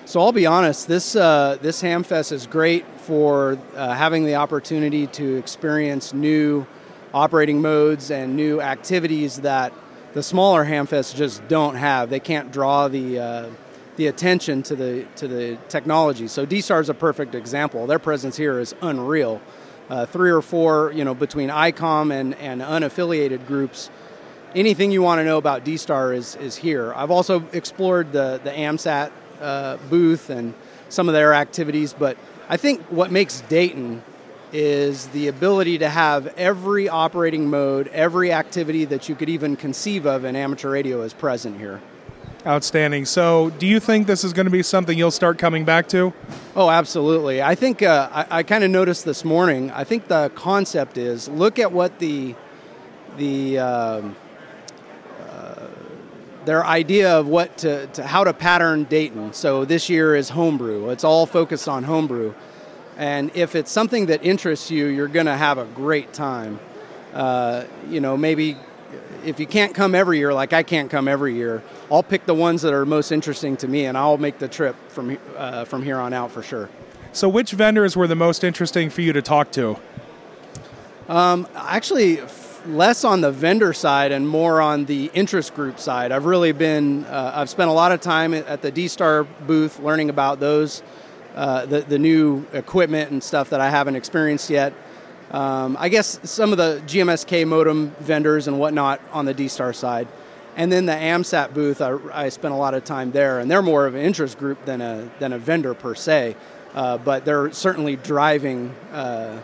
[0.05, 0.89] So I'll be honest.
[0.89, 6.67] This uh, this Hamfest is great for uh, having the opportunity to experience new
[7.13, 9.75] operating modes and new activities that
[10.15, 12.11] the smaller Hamfests just don't have.
[12.11, 13.51] They can't draw the uh,
[13.97, 16.29] the attention to the to the technology.
[16.29, 17.87] So D-Star is a perfect example.
[17.87, 19.41] Their presence here is unreal.
[19.91, 23.89] Uh, three or four, you know, between ICOM and, and unaffiliated groups,
[24.55, 26.93] anything you want to know about D-Star is, is here.
[26.93, 30.53] I've also explored the, the AMSAT uh, booth and
[30.91, 32.19] some of their activities, but
[32.51, 34.03] I think what makes Dayton
[34.53, 40.07] is the ability to have every operating mode, every activity that you could even conceive
[40.07, 41.81] of in amateur radio is present here.
[42.47, 43.05] Outstanding.
[43.05, 46.15] So, do you think this is going to be something you'll start coming back to?
[46.55, 47.43] Oh, absolutely.
[47.43, 49.71] I think uh, I, I kind of noticed this morning.
[49.73, 52.37] I think the concept is look at what the
[53.17, 54.17] the um,
[55.29, 55.67] uh,
[56.45, 59.33] their idea of what to, to how to pattern Dayton.
[59.33, 60.91] So this year is homebrew.
[60.91, 62.35] It's all focused on homebrew,
[62.99, 66.59] and if it's something that interests you, you're going to have a great time.
[67.15, 68.57] Uh, you know, maybe
[69.25, 72.35] if you can't come every year, like I can't come every year, I'll pick the
[72.35, 75.83] ones that are most interesting to me, and I'll make the trip from uh, from
[75.83, 76.69] here on out for sure.
[77.13, 79.79] So, which vendors were the most interesting for you to talk to?
[81.09, 86.13] Um, actually, f- less on the vendor side and more on the interest group side.
[86.13, 89.81] I've really been, uh, I've spent a lot of time at the D Star booth
[89.81, 90.83] learning about those,
[91.39, 94.73] uh, the, the new equipment and stuff that I haven't experienced yet.
[95.31, 99.73] Um, I guess some of the GMSK modem vendors and whatnot on the D Star
[99.73, 100.09] side.
[100.57, 103.63] And then the AMSAT booth, I, I, spent a lot of time there, and they're
[103.63, 106.35] more of an interest group than a, than a vendor per se.
[106.75, 109.41] Uh, but they're certainly driving uh,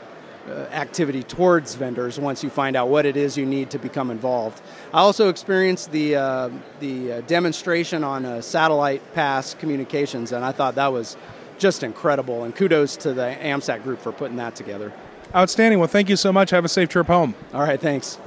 [0.48, 4.10] uh, activity towards vendors once you find out what it is you need to become
[4.10, 4.60] involved.
[4.92, 10.74] I also experienced the, uh, the uh, demonstration on satellite pass communications, and I thought
[10.74, 11.16] that was
[11.64, 12.44] just incredible.
[12.44, 14.92] And kudos to the AMSAT group for putting that together.
[15.34, 15.78] Outstanding.
[15.78, 16.50] Well, thank you so much.
[16.50, 17.34] Have a safe trip home.
[17.54, 18.18] All right, thanks.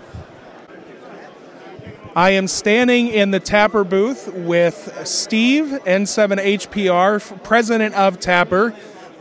[2.15, 8.75] I am standing in the TAPR booth with Steve, N7HPR, president of TAPR.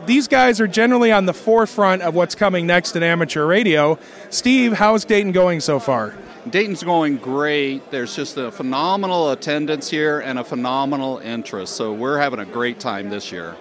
[0.07, 3.99] These guys are generally on the forefront of what's coming next in amateur radio.
[4.31, 6.15] Steve, how's Dayton going so far?
[6.49, 7.91] Dayton's going great.
[7.91, 11.75] There's just a phenomenal attendance here and a phenomenal interest.
[11.75, 13.55] So we're having a great time this year.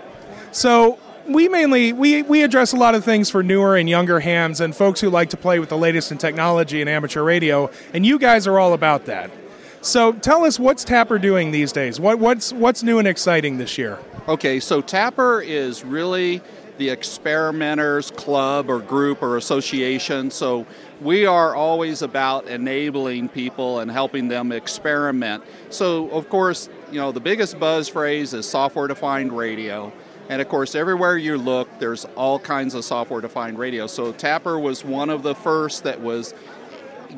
[0.57, 4.63] So we mainly we, we address a lot of things for newer and younger hams
[4.63, 8.07] and folks who like to play with the latest in technology and amateur radio and
[8.07, 9.31] you guys are all about that.
[9.83, 12.01] So tell us what's TAPR doing these days?
[12.01, 13.99] What, what's what's new and exciting this year?
[14.29, 16.41] Okay so TAPR is really
[16.79, 20.31] the experimenters club or group or association.
[20.31, 20.67] So
[21.03, 25.45] we are always about enabling people and helping them experiment.
[25.69, 29.93] So of course you know the biggest buzz phrase is software defined radio
[30.29, 33.87] and of course, everywhere you look, there's all kinds of software defined radio.
[33.87, 36.35] So TAPR was one of the first that was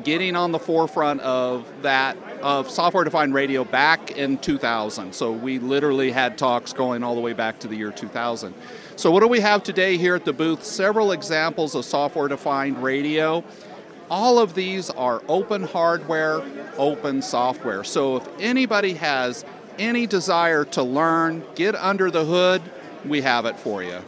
[0.03, 5.13] getting on the forefront of that of software defined radio back in 2000.
[5.13, 8.53] So we literally had talks going all the way back to the year 2000.
[8.95, 10.63] So what do we have today here at the booth?
[10.63, 13.43] Several examples of software defined radio.
[14.09, 16.41] All of these are open hardware,
[16.77, 17.83] open software.
[17.83, 19.45] So if anybody has
[19.77, 22.61] any desire to learn, get under the hood,
[23.05, 23.99] we have it for you.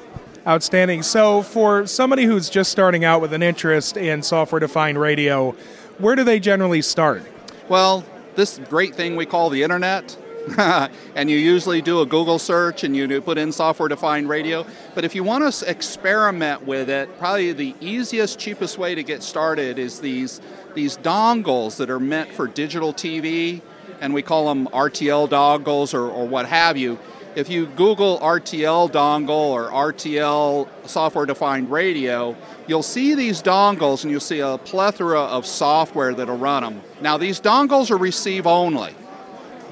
[0.47, 1.03] Outstanding.
[1.03, 5.51] So, for somebody who's just starting out with an interest in software defined radio,
[5.99, 7.23] where do they generally start?
[7.69, 8.03] Well,
[8.35, 10.17] this great thing we call the internet,
[10.57, 14.65] and you usually do a Google search and you put in software defined radio.
[14.95, 19.21] But if you want to experiment with it, probably the easiest, cheapest way to get
[19.21, 20.41] started is these,
[20.73, 23.61] these dongles that are meant for digital TV,
[23.99, 26.97] and we call them RTL dongles or, or what have you.
[27.33, 32.35] If you Google RTL dongle or RTL software defined radio,
[32.67, 36.81] you'll see these dongles and you'll see a plethora of software that'll run them.
[36.99, 38.93] Now, these dongles are receive only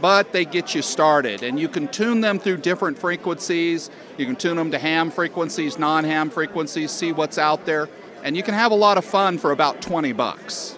[0.02, 1.44] but they get you started.
[1.44, 3.90] And you can tune them through different frequencies.
[4.18, 7.90] You can tune them to ham frequencies, non ham frequencies, see what's out there.
[8.24, 10.78] And you can have a lot of fun for about 20 bucks.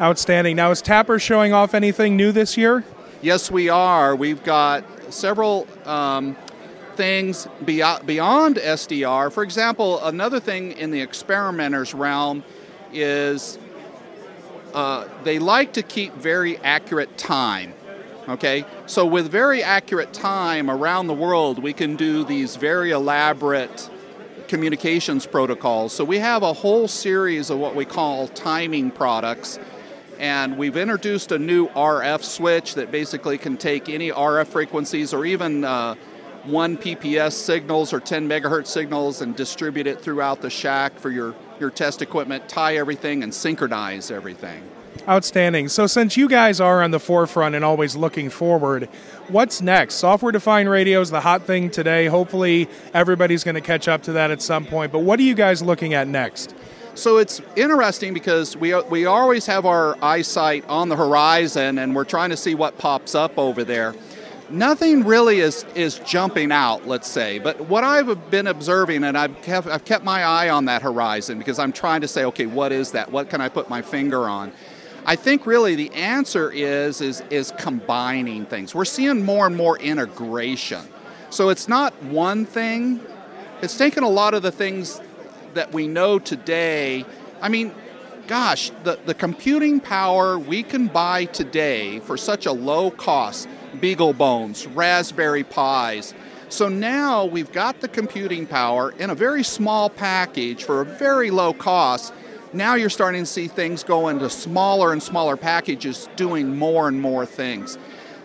[0.00, 0.56] Outstanding.
[0.56, 2.84] Now, is TAPR showing off anything new this year?
[3.22, 4.16] Yes, we are.
[4.16, 6.36] We've got several um,
[6.96, 8.06] things beyond,
[8.56, 9.32] SDR.
[9.32, 12.44] For example, another thing in the experimenters realm
[12.92, 13.58] is
[14.74, 17.74] uh, they like to keep very accurate time.
[18.28, 23.90] Okay, so with very accurate time around the world, we can do these very elaborate
[24.46, 25.92] communications protocols.
[25.92, 29.58] So we have a whole series of what we call timing products.
[30.20, 35.24] And we've introduced a new RF switch that basically can take any RF frequencies or
[35.24, 35.94] even uh,
[36.44, 41.34] 1 PPS signals or 10 megahertz signals and distribute it throughout the shack for your,
[41.58, 44.62] your test equipment, tie everything, and synchronize everything.
[45.08, 45.68] Outstanding.
[45.68, 48.90] So, since you guys are on the forefront and always looking forward,
[49.28, 49.94] what's next?
[49.94, 52.06] Software defined radio is the hot thing today.
[52.06, 54.92] Hopefully, everybody's going to catch up to that at some point.
[54.92, 56.54] But what are you guys looking at next?
[56.94, 62.04] So it's interesting because we we always have our eyesight on the horizon, and we're
[62.04, 63.94] trying to see what pops up over there.
[64.50, 67.38] Nothing really is is jumping out, let's say.
[67.38, 71.38] But what I've been observing, and I've kept, I've kept my eye on that horizon
[71.38, 73.10] because I'm trying to say, okay, what is that?
[73.12, 74.52] What can I put my finger on?
[75.06, 78.74] I think really the answer is is is combining things.
[78.74, 80.82] We're seeing more and more integration.
[81.30, 83.00] So it's not one thing.
[83.62, 85.00] It's taken a lot of the things
[85.54, 87.04] that we know today.
[87.40, 87.72] I mean,
[88.26, 94.74] gosh, the, the computing power we can buy today for such a low cost, BeagleBones,
[94.74, 96.14] Raspberry Pis.
[96.48, 101.30] So now we've got the computing power in a very small package for a very
[101.30, 102.12] low cost
[102.52, 107.00] now you're starting to see things go into smaller and smaller packages doing more and
[107.00, 107.78] more things.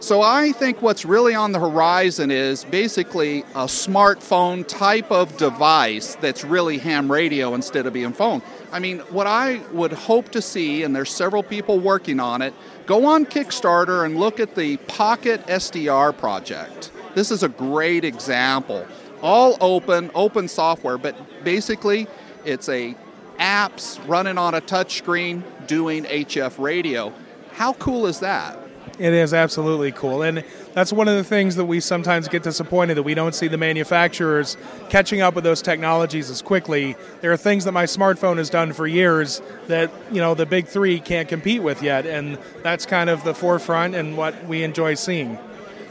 [0.06, 6.14] So I think what's really on the horizon is basically a smartphone type of device
[6.22, 8.44] that's really ham radio instead of being phone.
[8.72, 12.54] I mean, what I would hope to see, and there's several people working on it,
[12.86, 16.92] go on Kickstarter and look at the Pocket SDR project.
[17.16, 18.86] This is a great example.
[19.24, 22.06] All open, open software, but basically
[22.46, 22.96] it's a
[23.40, 27.12] apps running on a touchscreen doing HF radio.
[27.54, 28.65] How cool is that?
[28.98, 30.22] It is absolutely cool.
[30.22, 33.50] And that's one of the things that we sometimes get disappointed that we don't see
[33.50, 34.56] the manufacturers
[34.90, 36.96] catching up with those technologies as quickly.
[37.20, 40.68] There are things that my smartphone has done for years that, you know, the big
[40.68, 44.94] 3 can't compete with yet, and that's kind of the forefront and what we enjoy
[44.94, 45.38] seeing.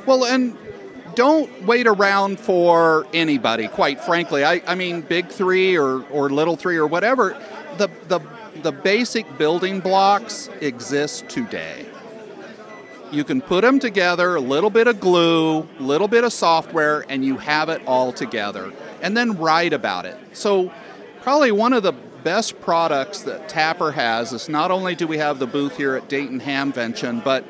[0.07, 0.57] Well, and
[1.14, 4.45] don't wait around for anybody, quite frankly.
[4.45, 7.38] I, I mean, big three or, or little three or whatever,
[7.77, 8.21] the, the,
[8.62, 11.87] the basic building blocks exist today.
[13.14, 17.07] You can put them together, a little bit of glue, a little bit of software,
[17.09, 18.72] and you have it all together.
[19.03, 20.18] And then write about it.
[20.33, 20.72] So,
[21.22, 25.38] probably one of the best products that TAPR has is not only do we have
[25.38, 27.44] the booth here at Dayton Hamvention, but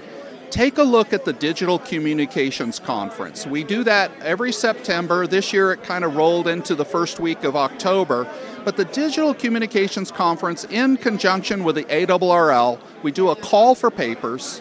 [0.50, 3.46] take a look at the Digital Communications Conference.
[3.46, 5.26] We do that every September.
[5.26, 8.28] This year it kind of rolled into the first week of October.
[8.66, 13.90] But the Digital Communications Conference, in conjunction with the ARRL, we do a call for
[13.90, 14.60] papers.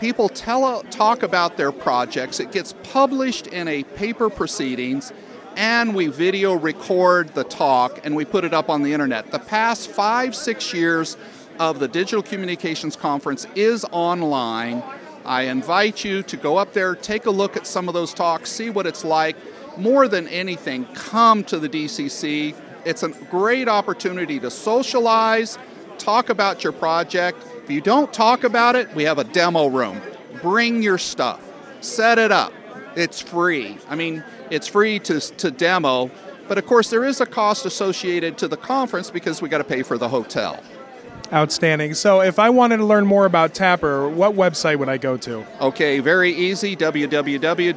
[0.00, 2.38] People tell, talk about their projects.
[2.38, 5.12] It gets published in a paper proceedings,
[5.56, 9.30] and we video record the talk and we put it up on the internet.
[9.30, 11.16] The past five, six years
[11.58, 14.82] of the Digital Communications Conference is online.
[15.24, 18.50] I invite you to go up there, take a look at some of those talks,
[18.50, 19.36] see what it's like.
[19.78, 22.54] More than anything, come to the DCC.
[22.84, 25.58] It's a great opportunity to socialize,
[25.98, 27.38] talk about your project.
[27.66, 30.00] If you don't talk about it, we have a demo room.
[30.40, 31.40] Bring your stuff,
[31.80, 32.52] set it up.
[32.94, 33.76] It's free.
[33.88, 36.08] I mean, it's free to, to demo,
[36.46, 39.64] but of course, there is a cost associated to the conference because we got to
[39.64, 40.62] pay for the hotel.
[41.32, 41.94] Outstanding.
[41.94, 45.44] So, if I wanted to learn more about TAPR, what website would I go to?
[45.60, 46.76] Okay, very easy.
[46.76, 47.74] www.tapr,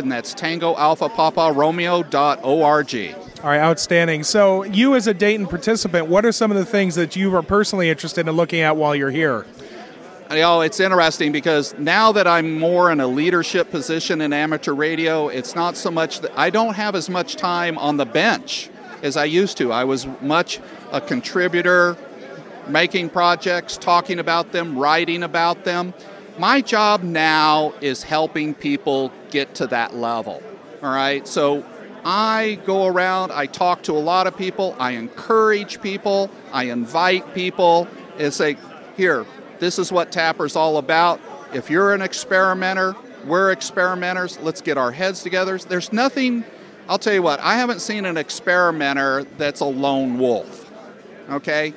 [0.00, 3.29] and that's Tango Alpha Papa Romeo.org.
[3.42, 4.22] All right, outstanding.
[4.22, 7.42] So, you as a Dayton participant, what are some of the things that you are
[7.42, 9.46] personally interested in looking at while you're here?
[10.30, 14.34] Uh, you know, it's interesting because now that I'm more in a leadership position in
[14.34, 18.04] amateur radio, it's not so much that I don't have as much time on the
[18.04, 18.68] bench
[19.02, 19.72] as I used to.
[19.72, 20.60] I was much
[20.92, 21.96] a contributor,
[22.68, 25.94] making projects, talking about them, writing about them.
[26.38, 30.42] My job now is helping people get to that level.
[30.82, 31.64] All right, so
[32.04, 37.34] I go around, I talk to a lot of people, I encourage people, I invite
[37.34, 38.56] people, and say,
[38.96, 39.26] here,
[39.58, 41.20] this is what TAPR's all about.
[41.52, 42.94] If you're an experimenter,
[43.26, 45.58] we're experimenters, let's get our heads together.
[45.58, 46.44] There's nothing,
[46.88, 50.70] I'll tell you what, I haven't seen an experimenter that's a lone wolf,
[51.28, 51.74] okay?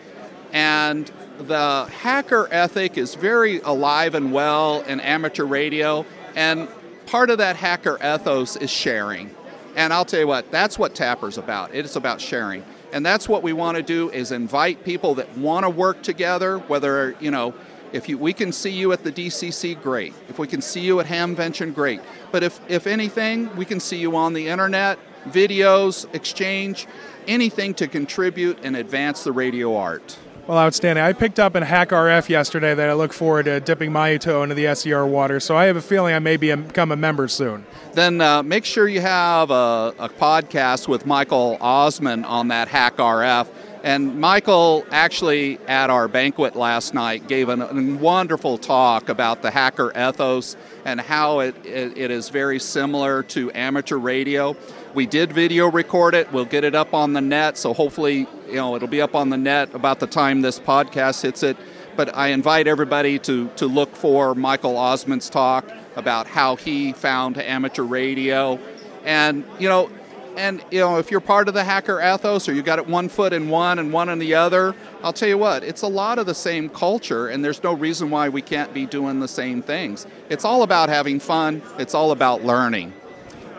[0.54, 6.06] And the hacker ethic is very alive and well in amateur radio,
[6.36, 6.70] and
[7.08, 9.34] part of that hacker ethos is sharing.
[9.76, 11.74] And I'll tell you what, that's what TAPR's about.
[11.74, 12.64] It's about sharing.
[12.92, 16.60] And that's what we want to do is invite people that want to work together,
[16.60, 17.56] whether, you know,
[17.92, 20.14] if you, we can see you at the DCC, great.
[20.28, 22.02] If we can see you at Hamvention, great.
[22.32, 26.88] But if, if anything, we can see you on the internet, videos, exchange,
[27.28, 30.18] anything to contribute and advance the radio art.
[30.46, 31.02] Well, outstanding.
[31.02, 34.54] I picked up in HackRF yesterday that I look forward to dipping my toe into
[34.56, 37.30] the SDR water, so I have a feeling I may be a, become a member
[37.30, 37.66] soon.
[37.94, 43.48] Then uh, make sure you have a, a podcast with Michael Ossmann on that HackRF.
[43.84, 49.92] And Michael actually at our banquet last night gave a wonderful talk about the hacker
[49.92, 54.58] ethos and how it, it, it is very similar to amateur radio.
[54.94, 56.32] We did video record it.
[56.32, 59.30] We'll get it up on the net, so hopefully, you know, it'll be up on
[59.30, 61.58] the net about the time this podcast hits it.
[61.96, 67.38] But I invite everybody to to look for Michael Ossmann's talk about how he found
[67.38, 68.60] amateur radio,
[69.04, 69.90] and you know,
[70.36, 73.10] and you know, if you're part of the hacker ethos or you got it one
[73.10, 76.18] foot in one and one in the other, I'll tell you what, it's a lot
[76.20, 79.62] of the same culture, and there's no reason why we can't be doing the same
[79.62, 80.08] things.
[80.30, 81.62] It's all about having fun.
[81.78, 82.94] It's all about learning.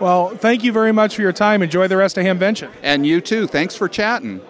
[0.01, 1.63] Well, thank you very much for your time.
[1.63, 2.71] Enjoy the rest of Hamvention.
[2.83, 3.47] And you too.
[3.47, 4.41] Thanks for chatting.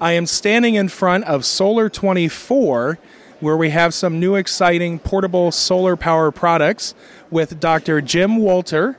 [0.00, 2.98] I am standing in front of Solar 24,
[3.40, 6.94] where we have some new exciting portable solar power products
[7.30, 8.00] with Dr.
[8.00, 8.98] Jim Walter,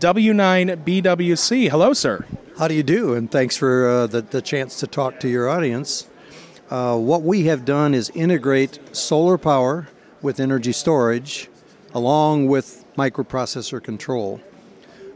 [0.00, 1.70] W9BWC.
[1.70, 2.26] Hello, sir.
[2.58, 3.14] How do you do?
[3.14, 6.10] And thanks for uh, the, the chance to talk to your audience.
[6.68, 9.88] Uh, what we have done is integrate solar power
[10.20, 11.48] with energy storage
[11.94, 14.42] along with microprocessor control.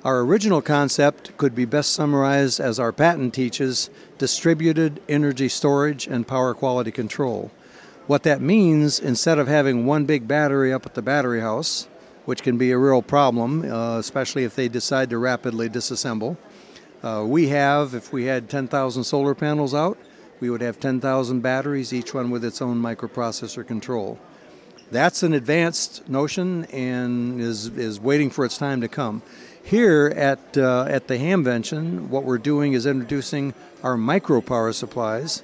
[0.05, 3.88] Our original concept could be best summarized as our patent teaches
[4.19, 7.53] distributed energy storage and power quality control.
[8.09, 11.87] What that means, instead of having one big battery up at the battery house,
[12.25, 16.37] which can be a real problem, uh, especially if they decide to rapidly disassemble,
[17.05, 19.97] uh, we have, if we had 10,000 solar panels out,
[20.41, 24.19] we would have 10,000 batteries, each one with its own microprocessor control.
[24.91, 29.23] That's an advanced notion and is, is waiting for its time to come.
[29.62, 35.42] Here at, uh, at the Hamvention, what we're doing is introducing our micro power supplies,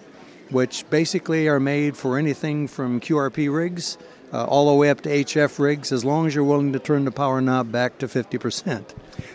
[0.50, 3.96] which basically are made for anything from QRP rigs
[4.32, 7.04] uh, all the way up to HF rigs, as long as you're willing to turn
[7.04, 8.84] the power knob back to 50%.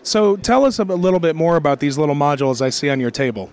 [0.04, 3.12] So tell us a little bit more about these little modules I see on your
[3.12, 3.52] table.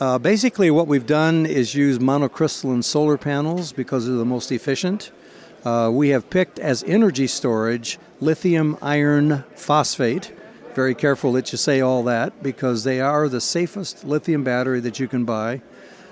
[0.00, 5.10] Uh, basically, what we've done is use monocrystalline solar panels because they're the most efficient.
[5.64, 10.32] Uh, we have picked as energy storage lithium iron phosphate.
[10.78, 15.00] Very careful that you say all that because they are the safest lithium battery that
[15.00, 15.60] you can buy.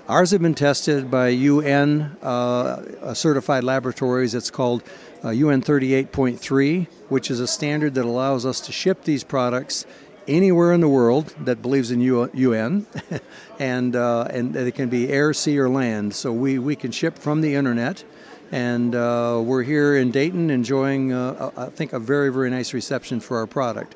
[0.09, 4.35] Ours have been tested by UN uh, certified laboratories.
[4.35, 4.83] It's called
[5.23, 9.85] uh, UN 38.3, which is a standard that allows us to ship these products
[10.27, 12.85] anywhere in the world that believes in UN,
[13.59, 16.13] and uh, and it can be air, sea, or land.
[16.13, 18.03] So we, we can ship from the internet,
[18.51, 23.21] and uh, we're here in Dayton enjoying, uh, I think, a very very nice reception
[23.21, 23.95] for our product.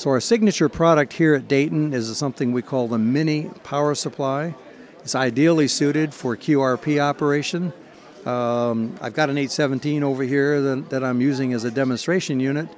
[0.00, 4.54] So our signature product here at Dayton is something we call the mini power supply.
[5.00, 7.70] It's ideally suited for QRP operation.
[8.24, 12.70] Um, I've got an 817 over here that, that I'm using as a demonstration unit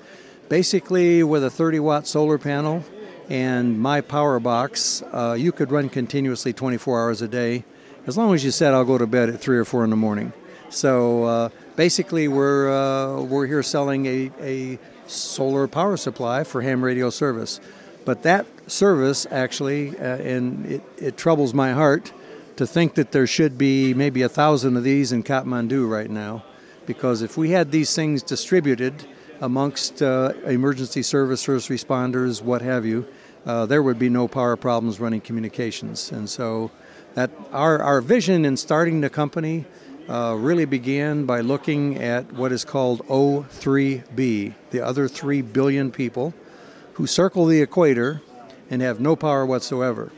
[0.49, 2.83] basically with a 30 watt solar panel
[3.31, 7.63] and my power box uh, you could run continuously 24 hours a day
[8.09, 9.97] as long as you said i'll go to bed at 3 or 4 in the
[9.97, 10.33] morning
[10.71, 14.79] so uh, basically we're, uh, we're here selling a, a
[15.13, 17.61] solar power supply for ham radio service
[18.05, 22.13] but that service, actually, uh, and it, it troubles my heart
[22.57, 26.45] to think that there should be maybe a thousand of these in Kathmandu right now.
[26.85, 29.07] Because if we had these things distributed
[29.41, 33.07] amongst uh, emergency service first responders, what have you,
[33.47, 36.11] uh, there would be no power problems running communications.
[36.13, 36.71] And so
[37.15, 39.65] that our, our vision in starting the company
[40.13, 46.35] uh, really began by looking at what is called O3B, the other 3 billion people
[46.95, 48.21] who circle the equator
[48.69, 50.13] and have no power whatsoever.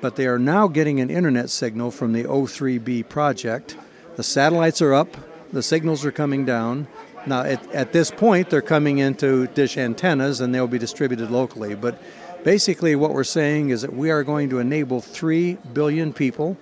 [0.00, 3.76] But they are now getting an internet signal from the O3B project.
[4.16, 5.14] The satellites are up,
[5.52, 6.88] the signals are coming down.
[7.26, 11.74] Now, at, at this point, they're coming into dish antennas and they'll be distributed locally.
[11.74, 12.00] But
[12.44, 16.56] basically, what we're saying is that we are going to enable 3 billion people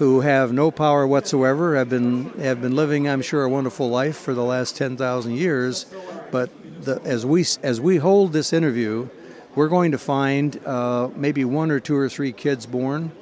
[0.00, 4.16] who have no power whatsoever, have been, have been living, I'm sure, a wonderful life
[4.16, 5.84] for the last 10,000 years.
[6.30, 6.48] But
[6.82, 9.10] the, as, we, as we hold this interview,
[9.54, 13.12] we're going to find uh, maybe one or two or three kids born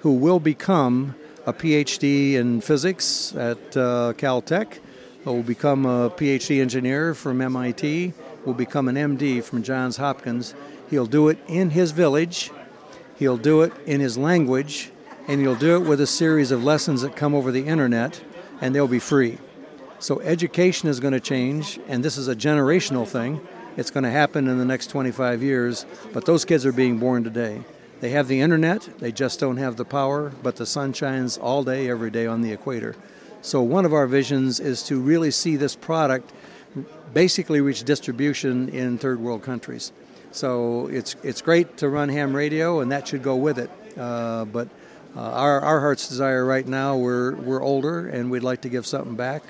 [0.00, 1.14] who will become
[1.46, 4.80] a PhD in physics at uh, Caltech,
[5.24, 8.12] will become a PhD engineer from MIT,
[8.44, 10.54] will become an MD from Johns Hopkins.
[10.90, 12.50] He'll do it in his village,
[13.18, 14.90] he'll do it in his language,
[15.28, 18.22] and you'll do it with a series of lessons that come over the internet,
[18.60, 19.38] and they'll be free.
[19.98, 23.40] So education is going to change, and this is a generational thing.
[23.76, 27.24] It's going to happen in the next 25 years, but those kids are being born
[27.24, 27.62] today.
[28.00, 31.64] They have the internet, they just don't have the power, but the sun shines all
[31.64, 32.94] day, every day on the equator.
[33.40, 36.32] So, one of our visions is to really see this product
[37.14, 39.92] basically reach distribution in third world countries.
[40.30, 43.70] So, it's, it's great to run ham radio, and that should go with it.
[43.96, 44.68] Uh, but
[45.16, 48.86] uh, our, our heart's desire right now, we're, we're older and we'd like to give
[48.86, 49.42] something back.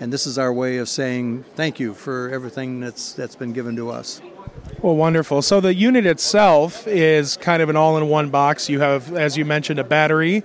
[0.00, 3.76] And this is our way of saying thank you for everything that's, that's been given
[3.76, 4.20] to us.
[4.82, 5.40] Well, wonderful.
[5.42, 8.68] So the unit itself is kind of an all in one box.
[8.68, 10.42] You have, as you mentioned, a battery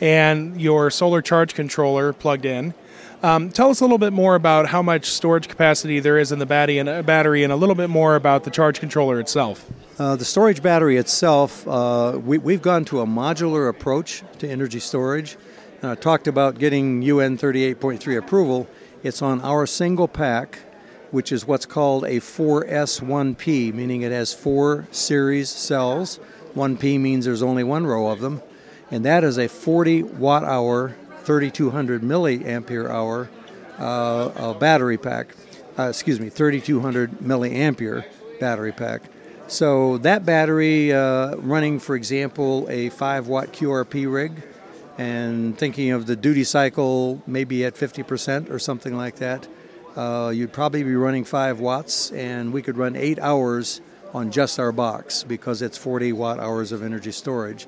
[0.00, 2.74] and your solar charge controller plugged in.
[3.22, 6.38] Um, tell us a little bit more about how much storage capacity there is in
[6.38, 9.64] the battery and, uh, battery, and a little bit more about the charge controller itself.
[9.98, 14.80] Uh, the storage battery itself, uh, we, have gone to a modular approach to energy
[14.80, 15.36] storage.
[15.82, 18.66] I talked about getting UN 38.3 approval.
[19.02, 20.60] It's on our single pack,
[21.10, 26.20] which is what's called a 4S1P, meaning it has four series cells.
[26.54, 28.40] 1P means there's only one row of them.
[28.90, 33.28] And that is a 40 watt hour 3200 milliampere hour
[33.78, 35.34] uh, battery pack.
[35.78, 38.06] Uh, excuse me, 3200 milliampere
[38.40, 39.02] battery pack.
[39.52, 44.42] So that battery uh, running, for example, a 5 watt QRP rig,
[44.96, 49.46] and thinking of the duty cycle maybe at 50% or something like that,
[49.94, 53.82] uh, you'd probably be running 5 watts, and we could run 8 hours
[54.14, 57.66] on just our box because it's 40 watt hours of energy storage.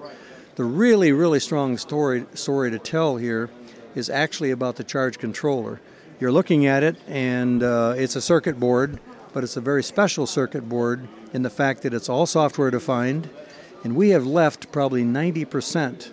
[0.55, 3.51] The really, really strong story, story to tell here
[3.95, 5.83] is actually about the charge controller.
[6.19, 9.01] You're looking at it, and uh, it's a circuit board,
[9.35, 13.29] but it's a very special circuit board in the fact that it's all software defined,
[13.83, 16.13] and we have left probably 90%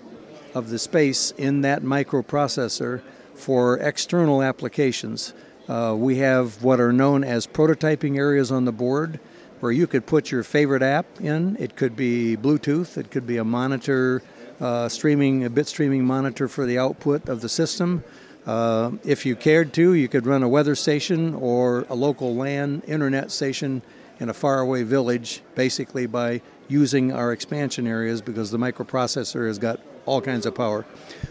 [0.53, 3.01] of the space in that microprocessor
[3.36, 5.34] for external applications.
[5.69, 9.19] Uh, we have what are known as prototyping areas on the board
[9.61, 11.55] where you could put your favorite app in.
[11.59, 14.24] It could be Bluetooth, it could be a monitor,
[14.59, 18.03] uh, streaming, a bit streaming monitor for the output of the system.
[18.45, 22.82] Uh, if you cared to, you could run a weather station or a local LAN
[22.88, 23.84] internet station
[24.22, 29.80] in a faraway village, basically by using our expansion areas because the microprocessor has got
[30.05, 30.86] all kinds of power.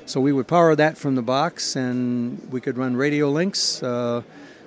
[0.07, 3.81] So we would power that from the box, and we could run radio links.
[3.81, 4.23] Uh,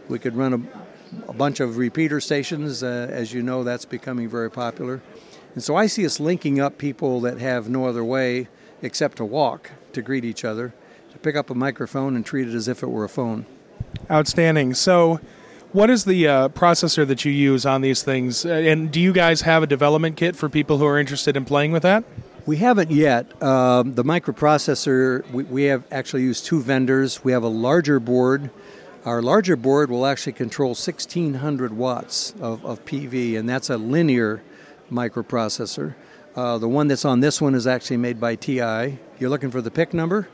[0.07, 2.81] we could run a, a, bunch of repeater stations.
[2.81, 5.01] Uh, as you know, that's becoming very popular.
[5.53, 8.47] And so I see us linking up people that have no other way
[8.81, 10.73] except to walk to greet each other,
[11.11, 13.45] to pick up a microphone and treat it as if it were a phone.
[14.09, 14.75] Outstanding.
[14.75, 15.19] So,
[15.73, 18.45] what is the uh, processor that you use on these things?
[18.45, 21.45] Uh, and do you guys have a development kit for people who are interested in
[21.45, 22.03] playing with that?
[22.45, 23.41] We haven't yet.
[23.41, 27.23] Um, the microprocessor, we, we have actually used two vendors.
[27.23, 28.51] We have a larger board.
[29.05, 34.43] Our larger board will actually control 1600 watts of, of PV, and that's a linear
[34.91, 35.95] microprocessor.
[36.35, 38.97] Uh, the one that's on this one is actually made by TI.
[39.19, 40.27] You're looking for the PIC number?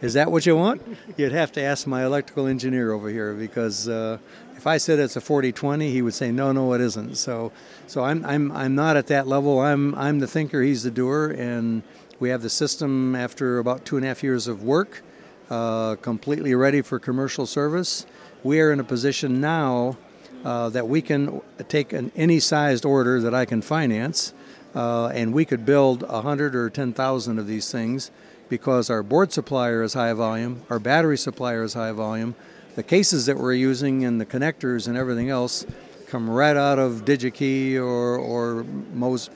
[0.00, 0.82] Is that what you want?
[1.16, 4.18] You'd have to ask my electrical engineer over here because uh,
[4.60, 7.14] if I said it's a 40-20, he would say no, no, it isn't.
[7.14, 7.50] So,
[7.86, 9.58] so I'm I'm I'm not at that level.
[9.58, 11.82] I'm I'm the thinker, he's the doer, and
[12.18, 15.02] we have the system after about two and a half years of work,
[15.48, 18.04] uh, completely ready for commercial service.
[18.42, 19.96] We are in a position now
[20.44, 24.34] uh, that we can take an any sized order that I can finance
[24.74, 28.10] uh, and we could build 100 or 10,000 of these things
[28.50, 32.34] because our board supplier is high volume, our battery supplier is high volume,
[32.76, 35.66] the cases that we're using and the connectors and everything else
[36.06, 39.30] come right out of DigiKey or or Mos,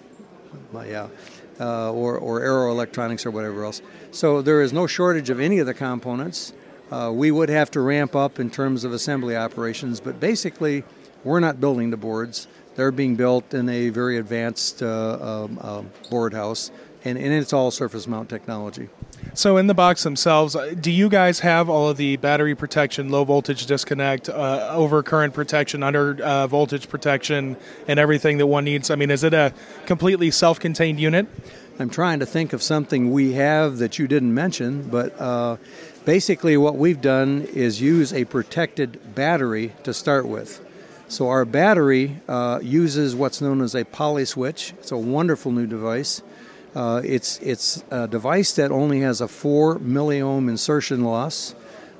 [0.86, 1.08] yeah,
[1.60, 3.80] uh, or or Arrow Electronics or whatever else.
[4.10, 6.52] So there is no shortage of any of the components.
[6.90, 10.84] Uh, we would have to ramp up in terms of assembly operations, but basically,
[11.24, 12.46] we're not building the boards.
[12.76, 16.70] They're being built in a very advanced uh, um, uh, board house,
[17.04, 18.88] and, and it's all surface mount technology.
[19.36, 23.08] So in the box themselves, uh, do you guys have all of the battery protection,
[23.08, 27.56] low voltage disconnect, uh, over current protection, under uh, voltage protection,
[27.88, 28.90] and everything that one needs?
[28.90, 29.52] I mean, is it a
[29.86, 31.26] completely self-contained unit?
[31.80, 35.56] I'm trying to think of something we have that you didn't mention, but uh,
[36.04, 40.64] basically what we've done is use a protected battery to start with.
[41.08, 44.74] So our battery uh, uses what's known as a poly switch.
[44.78, 46.22] It's a wonderful new device.
[46.74, 51.54] Uh, it's it's a device that only has a four milliohm insertion loss,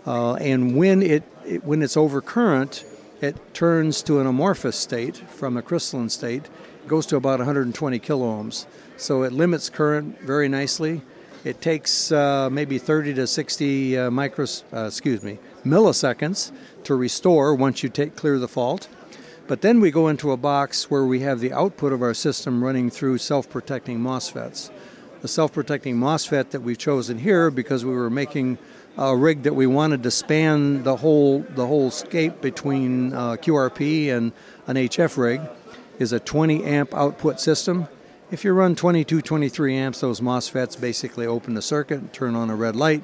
[0.07, 2.85] uh, and when it, it, when it's over current,
[3.21, 6.49] it turns to an amorphous state from a crystalline state.
[6.89, 8.67] Goes to about 120 kiloohms,
[8.97, 11.03] so it limits current very nicely.
[11.45, 16.53] It takes uh, maybe 30 to 60 uh, micros, uh, excuse me, milliseconds
[16.85, 18.89] to restore once you take clear the fault.
[19.47, 22.65] But then we go into a box where we have the output of our system
[22.65, 24.71] running through self protecting MOSFETs.
[25.21, 28.57] The self protecting MOSFET that we've chosen here because we were making
[28.97, 34.17] a rig that we wanted to span the whole the whole scape between uh, QRP
[34.17, 34.33] and
[34.67, 35.43] an HF rig
[35.99, 37.87] is a 20 amp output system.
[38.31, 42.57] If you run 22, 23 amps, those MOSFETs basically open the circuit, turn on a
[42.57, 43.03] red light,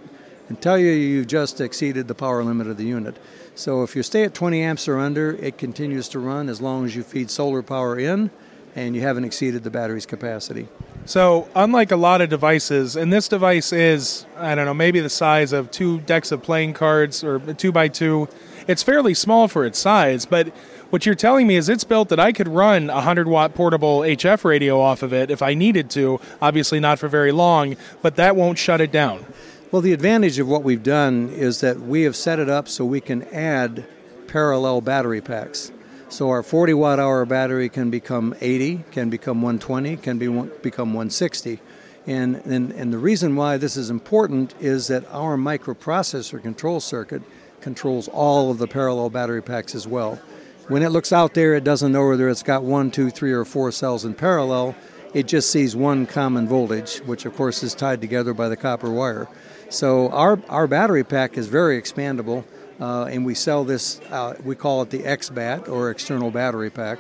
[0.48, 3.16] and tell you you've just exceeded the power limit of the unit.
[3.54, 6.84] So if you stay at 20 amps or under, it continues to run as long
[6.84, 8.30] as you feed solar power in
[8.76, 10.68] and you haven't exceeded the battery's capacity.
[11.04, 15.10] So, unlike a lot of devices, and this device is, I don't know, maybe the
[15.10, 18.28] size of two decks of playing cards or two by two,
[18.68, 20.52] it's fairly small for its size, but
[20.90, 24.00] what you're telling me is it's built that I could run a 100 watt portable
[24.00, 28.16] HF radio off of it if I needed to, obviously not for very long, but
[28.16, 29.24] that won't shut it down.
[29.72, 32.84] Well, the advantage of what we've done is that we have set it up so
[32.84, 33.86] we can add
[34.26, 35.70] parallel battery packs.
[36.08, 40.26] So our 40 watt hour battery can become 80, can become 120, can be
[40.60, 41.60] become 160.
[42.08, 47.22] And, and, and the reason why this is important is that our microprocessor control circuit
[47.60, 50.16] controls all of the parallel battery packs as well.
[50.66, 53.44] When it looks out there, it doesn't know whether it's got one, two, three, or
[53.44, 54.74] four cells in parallel.
[55.14, 58.90] It just sees one common voltage, which of course is tied together by the copper
[58.90, 59.28] wire.
[59.70, 62.44] So our, our battery pack is very expandable,
[62.80, 64.00] uh, and we sell this.
[64.10, 66.98] Uh, we call it the XBAT or external battery pack,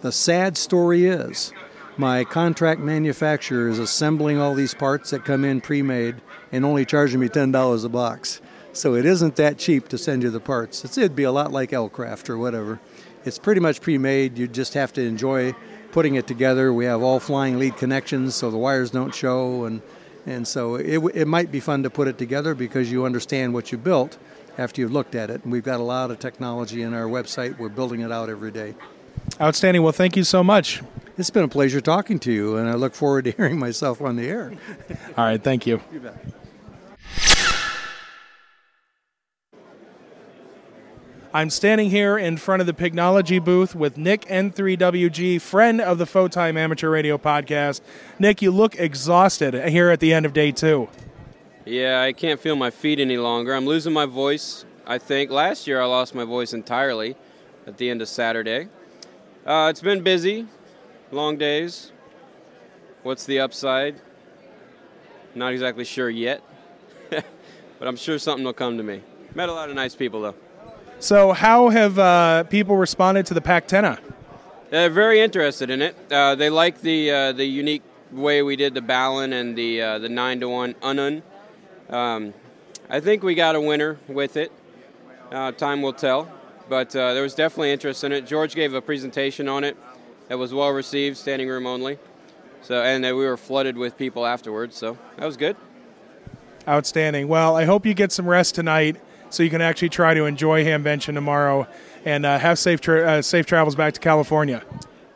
[0.00, 1.52] The sad story is
[1.96, 6.16] my contract manufacturer is assembling all these parts that come in pre-made
[6.52, 8.40] and only charging me $10 a box.
[8.72, 10.84] So it isn't that cheap to send you the parts.
[10.84, 12.80] It's, it'd be a lot like Elecraft or whatever.
[13.24, 14.38] It's pretty much pre-made.
[14.38, 15.54] You just have to enjoy
[15.92, 16.72] putting it together.
[16.72, 19.82] We have all flying lead connections, so the wires don't show, and
[20.26, 23.72] And so it, it might be fun to put it together because you understand what
[23.72, 24.18] you built
[24.58, 25.42] after you've looked at it.
[25.42, 27.58] And we've got a lot of technology in our website.
[27.58, 28.74] We're building it out every day.
[29.40, 29.82] Outstanding.
[29.82, 30.82] Well, thank you so much.
[31.20, 34.16] It's been a pleasure talking to you, and I look forward to hearing myself on
[34.16, 34.54] the air.
[35.18, 35.82] All right, thank you.
[35.92, 36.10] You.
[41.34, 46.06] I'm standing here in front of the Pignology booth with Nick N3WG, friend of the
[46.06, 47.82] Photime Amateur Radio Podcast.
[48.18, 50.88] Nick, you look exhausted here at the end of day two.
[51.66, 53.52] Yeah, I can't feel my feet any longer.
[53.54, 54.64] I'm losing my voice.
[54.86, 57.14] I think last year I lost my voice entirely
[57.66, 58.68] at the end of Saturday.
[59.44, 60.46] Uh, it's been busy,
[61.12, 61.92] long days.
[63.02, 63.96] What's the upside?
[65.34, 66.42] Not exactly sure yet,
[67.10, 67.24] but
[67.88, 69.02] I'm sure something will come to me.
[69.34, 70.34] Met a lot of nice people though.
[70.98, 73.98] So, how have uh, people responded to the Packtenna?
[74.70, 75.96] They're very interested in it.
[76.10, 77.82] Uh, they like the uh, the unique
[78.12, 81.22] way we did the balun and the uh, the nine to one Unun.
[81.88, 82.34] Um,
[82.88, 84.52] I think we got a winner with it.
[85.30, 86.30] Uh, time will tell,
[86.68, 88.26] but uh, there was definitely interest in it.
[88.26, 89.76] George gave a presentation on it
[90.30, 91.98] that was well received, standing room only.
[92.62, 94.76] So, and we were flooded with people afterwards.
[94.76, 95.56] So that was good.
[96.68, 97.26] Outstanding.
[97.26, 98.96] Well, I hope you get some rest tonight
[99.30, 101.66] so you can actually try to enjoy Hamvention tomorrow
[102.04, 104.62] and uh, have safe tra- uh, safe travels back to California.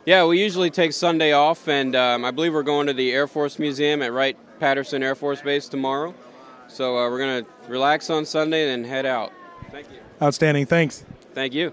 [0.05, 3.27] Yeah, we usually take Sunday off, and um, I believe we're going to the Air
[3.27, 6.13] Force Museum at Wright Patterson Air Force Base tomorrow.
[6.67, 9.31] So uh, we're going to relax on Sunday and then head out.
[9.71, 9.97] Thank you.
[10.21, 10.65] Outstanding.
[10.65, 11.05] Thanks.
[11.33, 11.71] Thank you.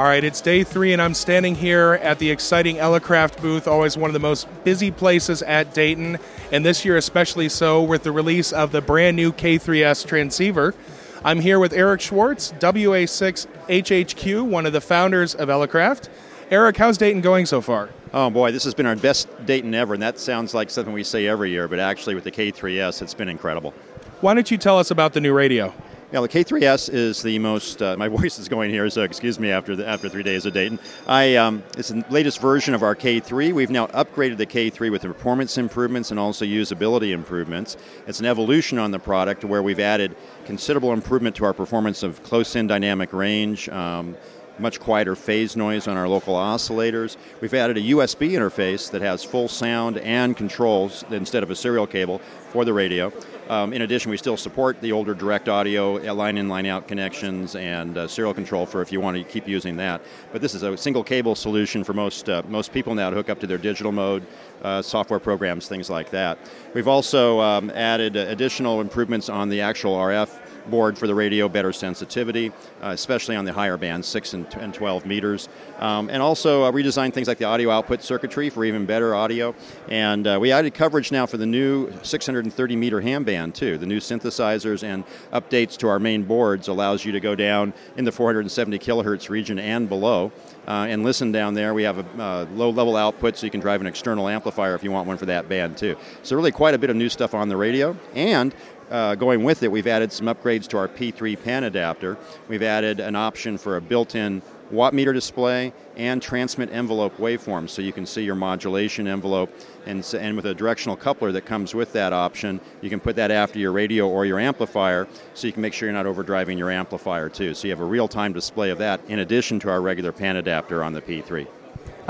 [0.00, 3.98] All right, it's day three, and I'm standing here at the exciting Elecraft booth, always
[3.98, 6.18] one of the most busy places at Dayton,
[6.50, 10.74] and this year especially so with the release of the brand new K3S transceiver.
[11.22, 16.08] I'm here with Eric Swartz, WA6HHQ, one of the founders of Elecraft.
[16.50, 17.90] Eric, how's Dayton going so far?
[18.14, 21.04] Oh boy, this has been our best Dayton ever, and that sounds like something we
[21.04, 23.74] say every year, but actually with the K3S, it's been incredible.
[24.22, 25.74] Why don't you tell us about the new radio?
[26.12, 27.80] Yeah, the K3S is the most.
[27.80, 30.52] Uh, my voice is going here, so excuse me after the, after three days of
[30.52, 30.80] Dayton.
[31.06, 33.52] I um, it's the latest version of our K3.
[33.52, 37.76] We've now upgraded the K3 with performance improvements and also usability improvements.
[38.08, 42.20] It's an evolution on the product where we've added considerable improvement to our performance of
[42.24, 43.68] close-in dynamic range.
[43.68, 44.16] Um,
[44.58, 47.16] much quieter phase noise on our local oscillators.
[47.40, 51.86] We've added a USB interface that has full sound and controls instead of a serial
[51.86, 53.12] cable for the radio.
[53.50, 56.86] Um, in addition, we still support the older direct audio uh, line in, line out
[56.86, 60.02] connections and uh, serial control for if you want to keep using that.
[60.30, 63.28] But this is a single cable solution for most uh, most people now to hook
[63.28, 64.24] up to their digital mode,
[64.62, 66.38] uh, software programs, things like that.
[66.74, 70.30] We've also um, added additional improvements on the actual RF
[70.68, 72.48] board for the radio, better sensitivity,
[72.82, 75.48] uh, especially on the higher bands, 6 and, and 12 meters.
[75.78, 79.54] Um, and also uh, redesigned things like the audio output circuitry for even better audio.
[79.88, 83.78] And uh, we added coverage now for the new 630 meter ham band, too.
[83.78, 88.04] The new synthesizers and updates to our main boards allows you to go down in
[88.04, 90.32] the 470 kilohertz region and below.
[90.68, 91.74] Uh, and listen down there.
[91.74, 94.84] We have a uh, low level output so you can drive an external amplifier if
[94.84, 95.96] you want one for that band too.
[96.22, 97.96] So, really, quite a bit of new stuff on the radio.
[98.14, 98.54] And
[98.90, 102.18] uh, going with it, we've added some upgrades to our P3 pan adapter.
[102.48, 107.70] We've added an option for a built in watt meter display and transmit envelope waveforms
[107.70, 109.52] so you can see your modulation envelope.
[109.86, 113.30] And, and with a directional coupler that comes with that option you can put that
[113.30, 116.70] after your radio or your amplifier so you can make sure you're not overdriving your
[116.70, 117.54] amplifier too.
[117.54, 120.84] So you have a real-time display of that in addition to our regular pan adapter
[120.84, 121.48] on the P3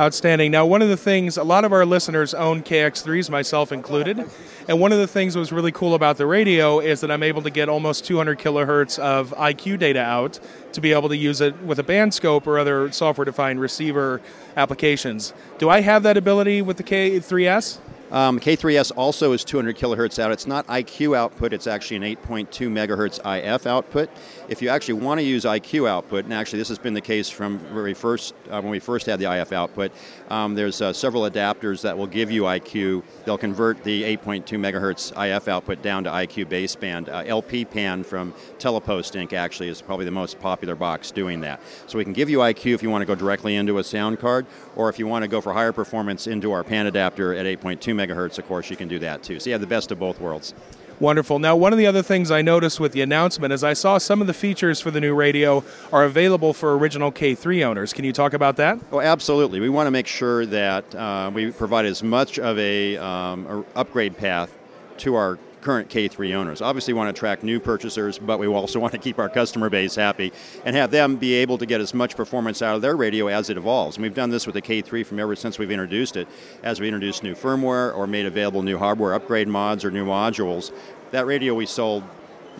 [0.01, 0.51] Outstanding.
[0.51, 4.25] Now, one of the things, a lot of our listeners own KX3s, myself included.
[4.67, 7.23] And one of the things that was really cool about the radio is that I'm
[7.23, 10.41] able to get almost 200 kilohertz of IQ data out
[10.73, 14.23] to be able to use it with a band scope or other software defined receiver
[14.57, 15.35] applications.
[15.59, 17.81] Do I have that ability with the K3S?
[18.11, 20.33] Um, K3S also is 200 kilohertz out.
[20.33, 24.11] It's not IQ output, it's actually an 8.2 megahertz IF output.
[24.51, 27.31] If you actually want to use IQ output, and actually this has been the case
[27.31, 29.93] from very first uh, when we first had the IF output,
[30.29, 33.05] um, there's uh, several adapters that will give you IQ.
[33.25, 37.09] They'll convert the 8.2 megahertz IF output down to IQ baseband.
[37.09, 39.35] Uh, LP Pan from Telepost Inc.
[39.35, 41.61] actually is probably the most popular box doing that.
[41.87, 44.19] So we can give you IQ if you want to go directly into a sound
[44.19, 47.47] card, or if you want to go for higher performance into our pan adapter at
[47.47, 49.39] 8.2 megahertz, of course, you can do that too.
[49.39, 50.55] So you have the best of both worlds.
[51.01, 51.39] Wonderful.
[51.39, 54.21] Now, one of the other things I noticed with the announcement is I saw some
[54.21, 57.95] of the features for the new radio are available for original K3 owners.
[57.95, 58.79] Can you talk about that?
[58.93, 59.61] Oh, absolutely.
[59.61, 63.79] We want to make sure that uh, we provide as much of a, um, a
[63.79, 64.55] upgrade path
[64.99, 66.61] to our current K3 owners.
[66.61, 69.71] Obviously, we want to attract new purchasers, but we also want to keep our customer
[69.71, 70.33] base happy
[70.65, 73.51] and have them be able to get as much performance out of their radio as
[73.51, 73.97] it evolves.
[73.97, 76.29] And we've done this with the K3 from ever since we've introduced it.
[76.63, 80.73] As we introduced new firmware or made available new hardware upgrade mods or new modules,
[81.11, 82.05] that radio we sold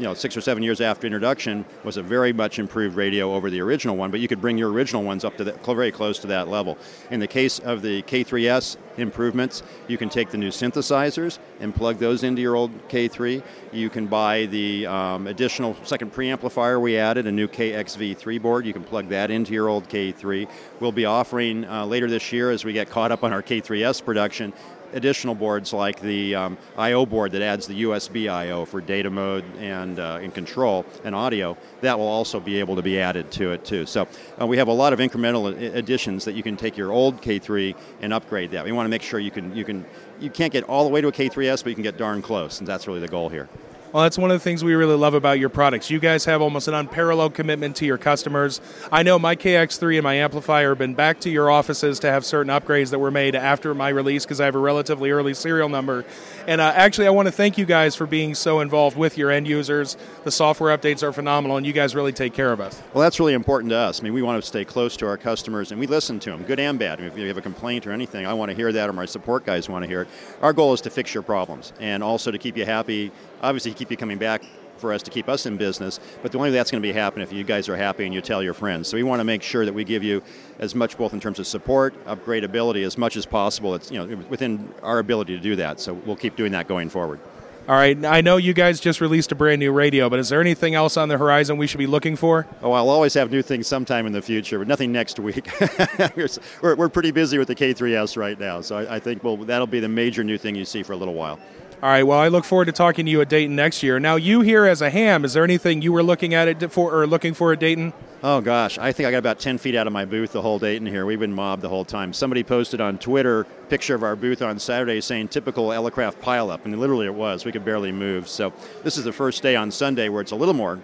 [0.01, 3.51] you know, six or seven years after introduction was a very much improved radio over
[3.51, 5.45] the original one, but you could bring your original ones up to
[5.75, 6.79] very close to that level.
[7.11, 11.99] In the case of the K3S improvements, you can take the new synthesizers and plug
[11.99, 13.43] those into your old K3.
[13.73, 18.65] You can buy the um, additional second preamplifier we added, a new KXV3 board.
[18.65, 20.49] You can plug that into your old K3.
[20.81, 24.03] We'll be offering uh, later this year as we get caught up on our K3S
[24.03, 24.55] production
[24.93, 29.45] additional boards like the um, I/O board that adds the USB I/O for data mode
[29.59, 31.57] and uh, and control and audio.
[31.81, 33.87] That will also be able to be added to it too.
[33.87, 34.07] So
[34.41, 37.75] uh, we have a lot of incremental additions that you can take your old K3
[38.01, 38.65] and upgrade that.
[38.65, 39.85] We want to make sure you can you can
[40.19, 42.59] you can't get all the way to a K3S, but you can get darn close,
[42.59, 43.49] and that's really the goal here.
[43.93, 45.91] Well, that's one of the things we really love about your products.
[45.91, 48.61] You guys have almost an unparalleled commitment to your customers.
[48.93, 52.25] I know my KX3 and my amplifier have been back to your offices to have
[52.25, 55.69] certain upgrades that were made after my release because I have a relatively early serial
[55.69, 56.05] number.
[56.47, 59.31] And uh, actually, I want to thank you guys for being so involved with your
[59.31, 59.97] end users.
[60.25, 62.83] The software updates are phenomenal, and you guys really take care of us.
[62.95, 64.01] Well, that's really important to us.
[64.01, 66.43] I mean, we want to stay close to our customers, and we listen to them,
[66.45, 66.99] good and bad.
[66.99, 68.93] I mean, if you have a complaint or anything, I want to hear that, or
[68.93, 70.09] my support guys want to hear it.
[70.43, 73.11] Our goal is to fix your problems and also to keep you happy
[73.43, 74.43] obviously keep you coming back
[74.81, 76.93] for us to keep us in business, but the only way that's going to be
[76.93, 78.89] happening if you guys are happy and you tell your friends.
[78.89, 80.23] So we want to make sure that we give you
[80.59, 83.75] as much both in terms of support, upgradability, as much as possible.
[83.75, 85.81] It's you know within our ability to do that.
[85.81, 87.21] So we'll keep doing that going forward.
[87.69, 90.41] All right, I know you guys just released a brand new radio, but is there
[90.41, 92.47] anything else on the horizon we should be looking for?
[92.63, 95.49] Oh, I'll always have new things sometime in the future, but nothing next week.
[96.63, 99.69] we're, we're, pretty busy with the K3S right now, so I, I think we'll, that'll
[99.69, 101.39] be the major new thing you see for a little while.
[101.83, 102.03] All right.
[102.03, 103.99] Well, I look forward to talking to you at Dayton next year.
[103.99, 106.95] Now, you here as a ham, is there anything you were looking at it for
[106.95, 107.95] or looking for at Dayton?
[108.23, 110.59] Oh gosh, I think I got about 10 feet out of my booth the whole
[110.59, 111.07] Dayton here.
[111.07, 112.13] We've been mobbed the whole time.
[112.13, 116.79] Somebody posted on Twitter picture of our booth on Saturday saying typical Elecraft pileup, and
[116.79, 117.47] literally it was.
[117.47, 118.29] We could barely move.
[118.29, 118.53] So
[118.83, 120.79] this is the first day on Sunday where it's a little more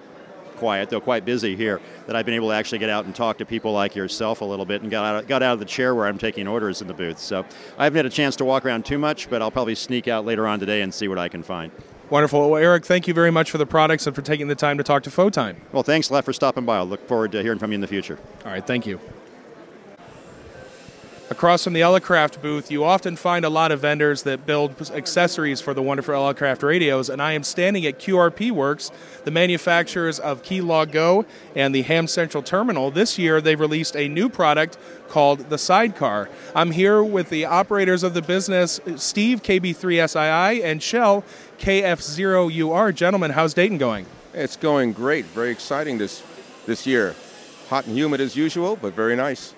[0.57, 3.38] quiet, though quite busy here, that I've been able to actually get out and talk
[3.38, 5.94] to people like yourself a little bit and got out, got out of the chair
[5.94, 7.18] where I'm taking orders in the booth.
[7.18, 7.44] So
[7.78, 10.24] I haven't had a chance to walk around too much, but I'll probably sneak out
[10.24, 11.70] later on today and see what I can find.
[12.09, 12.50] Wonderful.
[12.50, 14.84] Well, Eric, thank you very much for the products and for taking the time to
[14.84, 15.57] talk to Photime.
[15.72, 16.76] Well, thanks a lot for stopping by.
[16.76, 18.18] I'll look forward to hearing from you in the future.
[18.44, 19.00] All right, thank you.
[21.28, 25.60] Across from the Elecraft booth, you often find a lot of vendors that build accessories
[25.60, 28.92] for the wonderful Elecraft radios, and I am standing at QRP Works,
[29.24, 32.92] the manufacturers of Keylog Go and the Ham Central Terminal.
[32.92, 36.28] This year, they've released a new product called the Sidecar.
[36.54, 41.24] I'm here with the operators of the business, Steve, KB3SII, and Shell,
[41.58, 42.94] KF0UR.
[42.94, 44.06] Gentlemen, how's Dayton going?
[44.32, 45.24] It's going great.
[45.24, 46.22] Very exciting this,
[46.66, 47.16] this year.
[47.68, 49.54] Hot and humid as usual, but very nice.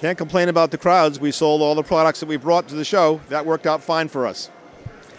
[0.00, 1.18] Can't complain about the crowds.
[1.18, 3.20] We sold all the products that we brought to the show.
[3.30, 4.48] That worked out fine for us.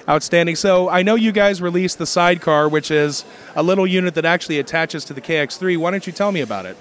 [0.08, 0.56] Outstanding.
[0.56, 3.26] So I know you guys released the sidecar, which is
[3.58, 5.76] a little unit that actually attaches to the KX3.
[5.78, 6.78] Why don't you tell me about it?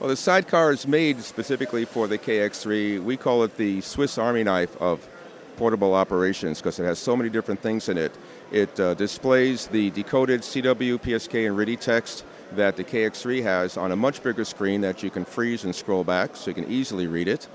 [0.00, 3.02] Well, the sidecar is made specifically for the KX3.
[3.04, 5.08] We call it the Swiss Army knife of
[5.56, 8.12] portable operations because it has so many different things in it.
[8.50, 13.92] It uh, displays the decoded CW, PSK, and RTTY text that the KX3 has on
[13.92, 17.06] a much bigger screen that you can freeze and scroll back so you can easily
[17.06, 17.48] read it.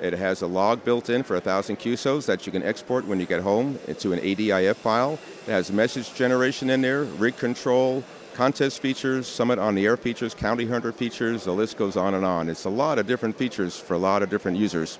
[0.00, 3.26] It has a log built in for 1,000 QSOs that you can export when you
[3.26, 5.18] get home into an ADIF file.
[5.46, 8.02] It has message generation in there, rig control,
[8.34, 12.24] contest features, Summit on the air features, County Hunter features, the list goes on and
[12.24, 12.48] on.
[12.48, 14.98] It's a lot of different features for a lot of different users.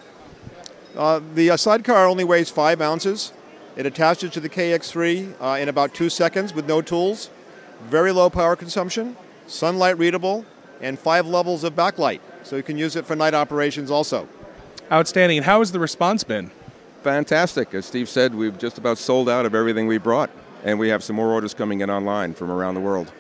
[0.97, 3.33] Uh, the uh, sidecar only weighs five ounces.
[3.75, 7.31] It attaches to the KX3 uh, in about two seconds with no tools.
[7.85, 9.17] Very low power consumption
[9.47, 10.45] sunlight readable,
[10.81, 12.21] and five levels of backlight.
[12.43, 14.29] So you can use it for night operations also.
[14.91, 15.39] Outstanding.
[15.39, 16.51] And how has the response been?
[17.03, 17.75] Fantastic.
[17.75, 20.31] As Steve said, we've just about sold out of everything we brought,
[20.65, 23.13] and we have some more orders coming in online from around the world.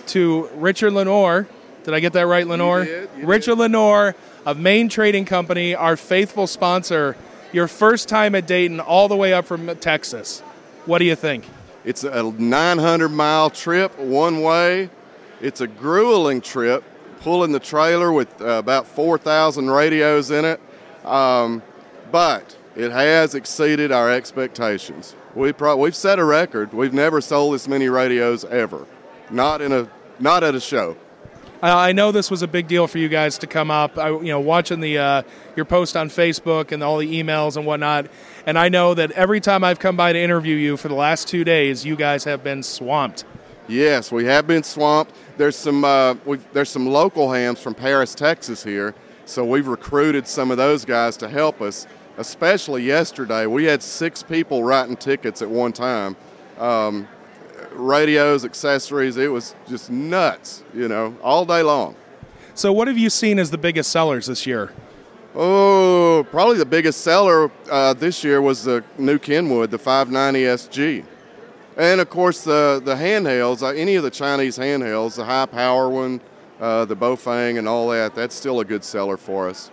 [0.08, 1.48] to Richard Lenore,
[1.84, 2.86] Did I get that right, Lenore?
[2.86, 4.16] did, you Richard Lenore
[4.46, 7.16] of Main Trading Company, our faithful sponsor.
[7.52, 10.42] Your first time at Dayton, all the way up from Texas.
[10.86, 11.46] What do you think?
[11.84, 14.90] It's a 900 mile trip one way.
[15.42, 16.84] It's a grueling trip,
[17.22, 20.62] pulling the trailer with uh, about 4,000 radios in it.
[21.06, 21.64] Um,
[22.12, 25.16] but it has exceeded our expectations.
[25.34, 26.74] We pro- we've set a record.
[26.74, 28.86] We've never sold this many radios ever.
[29.32, 29.90] Not in a
[30.20, 30.98] not at a show.
[31.62, 33.98] I know this was a big deal for you guys to come up.
[33.98, 35.22] I, you know, watching the uh,
[35.56, 38.08] your post on Facebook and all the emails and whatnot,
[38.46, 41.28] and I know that every time I've come by to interview you for the last
[41.28, 43.26] two days, you guys have been swamped.
[43.68, 45.14] Yes, we have been swamped.
[45.38, 46.16] There's some uh,
[46.54, 48.96] there's some local hams from Paris, Texas here,
[49.26, 51.88] so we've recruited some of those guys to help us.
[52.18, 56.16] Especially yesterday, we had six people writing tickets at one time.
[56.58, 57.08] Um,
[57.72, 61.96] radios, accessories, it was just nuts, you know, all day long.
[62.56, 64.72] So, what have you seen as the biggest sellers this year?
[65.36, 71.06] Oh, probably the biggest seller uh, this year was the new Kenwood, the 590 SG.
[71.78, 75.88] And of course, the, the handhelds, uh, any of the Chinese handhelds, the high power
[75.88, 76.20] one,
[76.60, 79.72] uh, the Baofeng, and all that, that's still a good seller for us.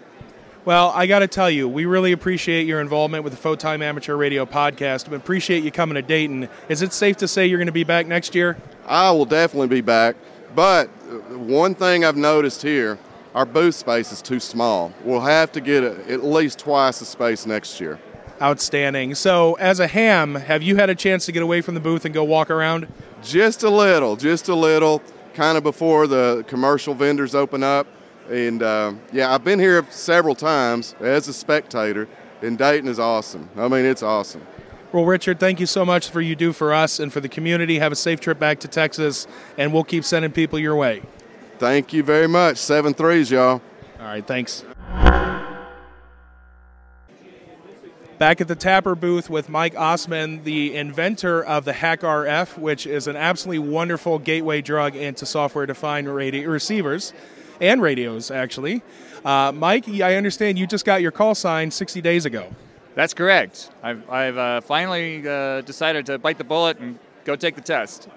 [0.66, 4.16] Well, I got to tell you, we really appreciate your involvement with the Photime Amateur
[4.16, 5.08] Radio podcast.
[5.08, 6.48] We appreciate you coming to Dayton.
[6.68, 8.56] Is it safe to say you're going to be back next year?
[8.84, 10.16] I will definitely be back.
[10.56, 12.98] But uh, one thing I've noticed here,
[13.32, 14.92] our booth space is too small.
[15.04, 18.00] We'll have to get at least twice the space next year.
[18.42, 19.14] Outstanding.
[19.14, 22.04] So, as a ham, have you had a chance to get away from the booth
[22.04, 22.88] and go walk around?
[23.22, 25.00] Just a little, just a little,
[25.32, 27.86] kind of before the commercial vendors open up.
[28.30, 32.08] And uh, yeah, I've been here several times as a spectator,
[32.42, 33.48] and Dayton is awesome.
[33.56, 34.46] I mean, it's awesome.
[34.92, 37.78] Well, Richard, thank you so much for you do for us and for the community.
[37.78, 39.26] Have a safe trip back to Texas,
[39.58, 41.02] and we'll keep sending people your way.
[41.58, 42.58] Thank you very much.
[42.58, 43.60] Seven threes, y'all.
[43.98, 44.64] All right, thanks.
[48.18, 53.06] Back at the TAPR booth with Mike Ossmann, the inventor of the HackRF, which is
[53.06, 57.12] an absolutely wonderful gateway drug into software defined radio receivers
[57.60, 58.82] and radios, actually.
[59.24, 62.48] Uh, Mike, I understand you just got your call sign 60 days ago.
[62.94, 63.70] That's correct.
[63.82, 68.08] I've, I've uh, finally uh, decided to bite the bullet and go take the test.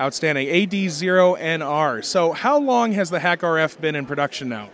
[0.00, 0.48] Outstanding.
[0.48, 2.04] AD0NR.
[2.04, 4.68] So, how long has the HackRF been in production now?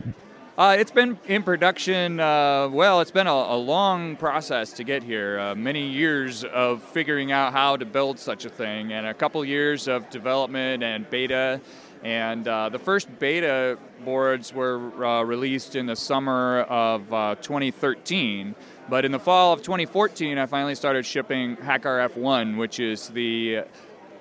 [0.59, 5.03] Uh, it's been in production, uh, well, it's been a, a, long process to get
[5.03, 5.41] here.
[5.41, 9.43] Uh, many years of figuring out how to build such a thing, and a couple
[9.47, 11.59] years of development and beta.
[12.03, 18.55] And uh, the first beta boards were uh, released in the summer of uh, 2013.
[18.89, 23.65] But in the fall of 2014, I finally started shipping HackRF 1, which is the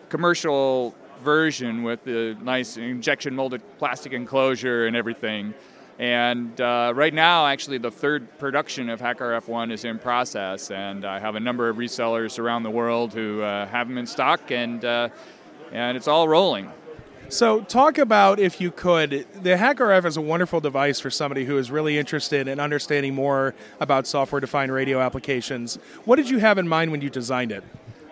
[0.09, 5.53] commercial version with the nice injection molded plastic enclosure and everything.
[5.99, 11.19] And uh, right now, actually, the third production of HackRF1 is in process, and I
[11.19, 14.83] have a number of resellers around the world who uh, have them in stock, and
[14.83, 15.09] uh,
[15.71, 16.71] and it's all rolling.
[17.31, 21.57] So, talk about, if you could, the HackRF is a wonderful device for somebody who
[21.57, 25.77] is really interested in understanding more about software defined radio applications.
[26.03, 27.63] What did you have in mind when you designed it?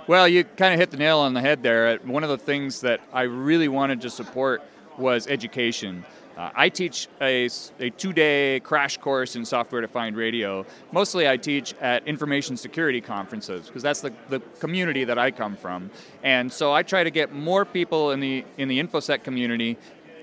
[0.07, 1.89] Well, you kind of hit the nail on the head there.
[1.89, 4.63] Uh, one of the things that I really wanted to support
[4.97, 6.05] was education.
[6.39, 7.49] Uh, I teach a,
[7.81, 10.65] a two day crash course in software defined radio.
[10.93, 15.57] Mostly I teach at information security conferences because that's the, the community that I come
[15.57, 15.91] from.
[16.23, 19.77] And so I try to get more people in the, in the InfoSec community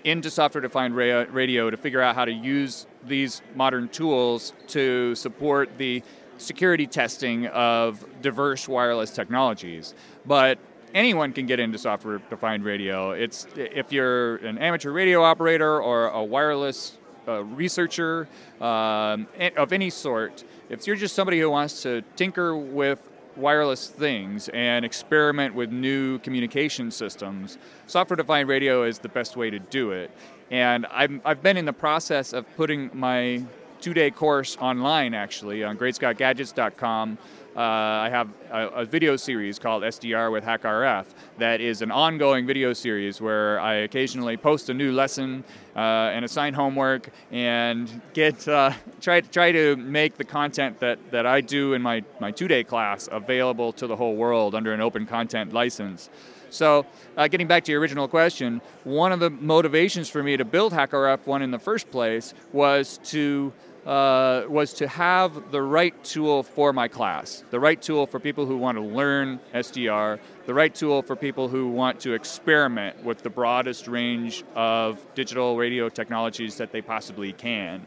[0.04, 5.14] into software defined ra- radio to figure out how to use these modern tools to
[5.16, 6.02] support the
[6.38, 9.92] security testing of diverse wireless technologies.
[10.24, 10.58] But
[10.96, 13.10] anyone can get into software defined radio.
[13.12, 16.96] It's if you're an amateur radio operator or a wireless
[17.28, 18.26] uh, researcher
[18.60, 24.48] um, of any sort, if you're just somebody who wants to tinker with wireless things
[24.48, 29.90] and experiment with new communication systems, software defined radio is the best way to do
[29.90, 30.10] it.
[30.50, 33.42] And I'm, I've been in the process of putting my
[33.82, 37.18] two day course online actually on greatscottgadgets.com.
[37.56, 41.06] Uh, I have a, a, video series called SDR with HackRF
[41.38, 45.42] that is an ongoing video series where I occasionally post a new lesson
[45.74, 51.24] uh, and assign homework and get uh, try try to make the content that, that
[51.24, 54.82] I do in my, my two day class available to the whole world under an
[54.82, 56.10] open content license.
[56.50, 56.84] So,
[57.16, 60.72] uh, getting back to your original question, one of the motivations for me to build
[60.72, 63.52] HackRF1 in the first place was to
[63.86, 68.44] uh, was to have the right tool for my class, the right tool for people
[68.44, 73.22] who want to learn SDR, the right tool for people who want to experiment with
[73.22, 77.80] the broadest range of digital radio technologies that they possibly can.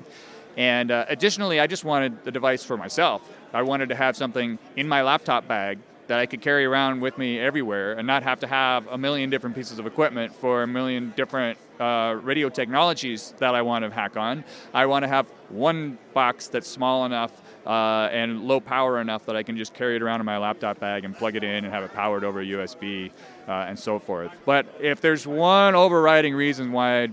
[0.55, 3.21] And uh, additionally, I just wanted the device for myself.
[3.53, 7.17] I wanted to have something in my laptop bag that I could carry around with
[7.17, 10.67] me everywhere and not have to have a million different pieces of equipment for a
[10.67, 14.43] million different uh, radio technologies that I want to hack on.
[14.73, 19.35] I want to have one box that's small enough uh, and low power enough that
[19.35, 21.73] I can just carry it around in my laptop bag and plug it in and
[21.73, 23.11] have it powered over USB
[23.47, 24.31] uh, and so forth.
[24.45, 27.09] But if there's one overriding reason why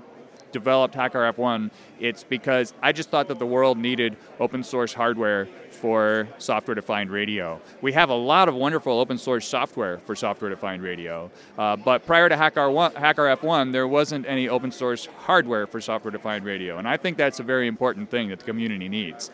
[0.57, 6.27] Developed HackRF1, it's because I just thought that the world needed open source hardware for
[6.39, 7.61] software defined radio.
[7.83, 12.07] We have a lot of wonderful open source software for software defined radio, uh, but
[12.07, 16.97] prior to HackRF1, there wasn't any open source hardware for software defined radio, and I
[16.97, 19.31] think that's a very important thing that the community needs.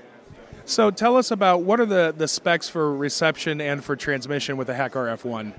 [0.64, 4.66] So tell us about what are the, the specs for reception and for transmission with
[4.66, 5.52] the HackRF1?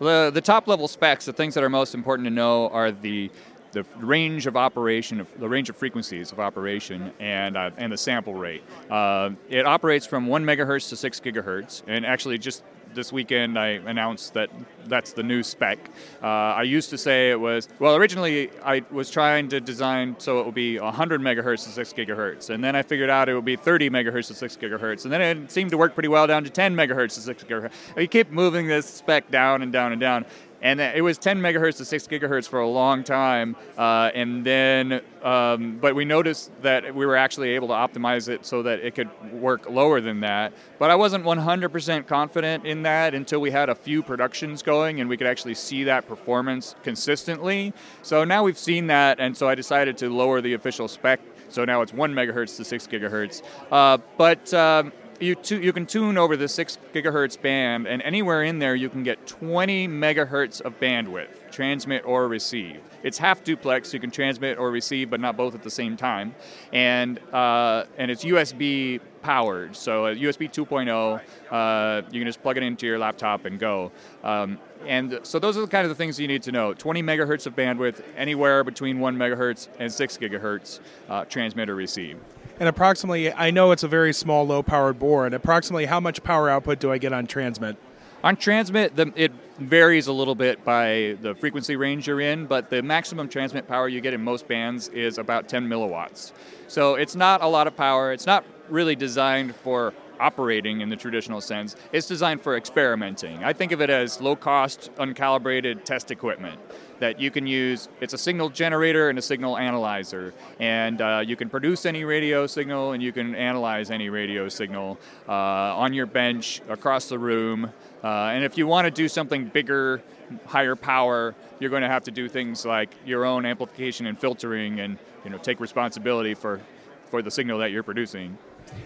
[0.00, 3.30] The, the top level specs, the things that are most important to know are the
[3.74, 7.98] the range of operation, of, the range of frequencies of operation, and uh, and the
[7.98, 8.62] sample rate.
[8.90, 12.62] Uh, it operates from one megahertz to six gigahertz, and actually just
[12.94, 14.50] this weekend I announced that
[14.86, 15.78] that's the new spec.
[16.22, 20.40] Uh, I used to say it was, well, originally I was trying to design so
[20.40, 23.44] it would be 100 megahertz to 6 gigahertz, and then I figured out it would
[23.44, 26.44] be 30 megahertz to 6 gigahertz, and then it seemed to work pretty well down
[26.44, 27.72] to 10 megahertz to 6 gigahertz.
[27.96, 30.24] We keep moving this spec down and down and down,
[30.64, 35.00] and it was 10 megahertz to 6 gigahertz for a long time uh, and then
[35.22, 38.94] um, but we noticed that we were actually able to optimize it so that it
[38.94, 40.52] could work lower than that.
[40.78, 45.08] But i wasn't 100% confident in that until we had a few productions going and
[45.08, 47.72] we could actually see that performance consistently.
[48.02, 51.20] So now we've seen that and so i decided to lower the official spec.
[51.50, 53.42] So now it's 1 megahertz to 6 gigahertz.
[53.70, 54.92] Uh, but um,
[55.24, 58.88] you, tu- you can tune over the 6 gigahertz band, and anywhere in there you
[58.88, 62.80] can get 20 megahertz of bandwidth, transmit or receive.
[63.02, 65.96] It's half duplex, so you can transmit or receive, but not both at the same
[65.96, 66.34] time.
[66.72, 71.20] And, uh, and it's USB powered, so USB 2.0,
[71.50, 73.90] uh, you can just plug it into your laptop and go.
[74.22, 76.74] Um, and so those are the kind of the things you need to know.
[76.74, 82.18] 20 megahertz of bandwidth, anywhere between 1 megahertz and 6 gigahertz, uh, transmit or receive.
[82.60, 85.34] And approximately, I know it's a very small, low powered board.
[85.34, 87.76] Approximately, how much power output do I get on transmit?
[88.22, 92.70] On transmit, the, it varies a little bit by the frequency range you're in, but
[92.70, 96.32] the maximum transmit power you get in most bands is about 10 milliwatts.
[96.68, 98.12] So it's not a lot of power.
[98.12, 101.76] It's not really designed for operating in the traditional sense.
[101.92, 103.44] It's designed for experimenting.
[103.44, 106.60] I think of it as low cost, uncalibrated test equipment
[107.00, 107.88] that you can use.
[108.00, 112.46] It's a signal generator and a signal analyzer, and uh, you can produce any radio
[112.46, 117.70] signal and you can analyze any radio signal uh, on your bench across the room.
[118.02, 120.02] Uh, and if you want to do something bigger,
[120.46, 124.80] higher power, you're going to have to do things like your own amplification and filtering,
[124.80, 126.60] and you know take responsibility for
[127.06, 128.36] for the signal that you're producing.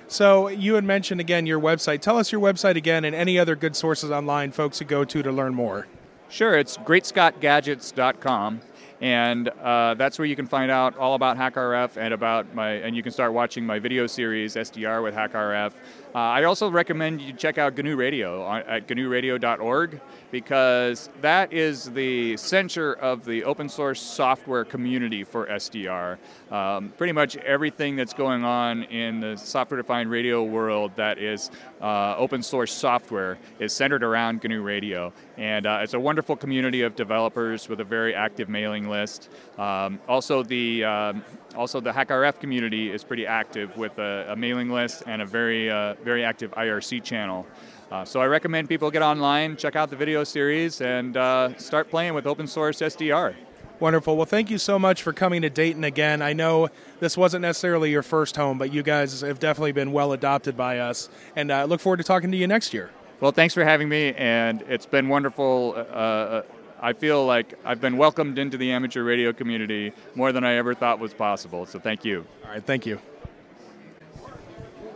[0.06, 2.00] So you had mentioned again your website.
[2.00, 5.22] Tell us your website again and any other good sources online folks could go to
[5.22, 5.86] to learn more.
[6.30, 8.60] Sure, it's greatscottgadgets.com,
[9.00, 12.96] and uh, that's where you can find out all about HackRF and about my, and
[12.96, 15.72] you can start watching my video series SDR with HackRF.
[16.14, 22.36] Uh, I also recommend you check out GNU Radio at gnuradio.org because that is the
[22.38, 26.18] center of the open source software community for SDR.
[26.50, 31.50] Um, pretty much everything that's going on in the software defined radio world that is
[31.80, 35.12] uh, open source software is centered around GNU Radio.
[35.36, 39.30] And uh, it's a wonderful community of developers with a very active mailing list.
[39.58, 41.24] Um, also, the um,
[41.54, 45.70] also the HackRF community is pretty active with a, a mailing list and a very
[45.70, 47.46] uh, very active IRC channel.
[47.90, 51.88] Uh, so I recommend people get online, check out the video series, and uh, start
[51.88, 53.34] playing with open source SDR.
[53.80, 54.16] Wonderful.
[54.16, 56.20] Well, thank you so much for coming to Dayton again.
[56.20, 56.68] I know
[56.98, 60.80] this wasn't necessarily your first home, but you guys have definitely been well adopted by
[60.80, 62.90] us, and I uh, look forward to talking to you next year.
[63.20, 65.74] Well, thanks for having me, and it's been wonderful.
[65.76, 66.42] Uh, uh,
[66.80, 70.74] I feel like I've been welcomed into the amateur radio community more than I ever
[70.74, 71.66] thought was possible.
[71.66, 72.24] So thank you.
[72.44, 73.00] All right, thank you.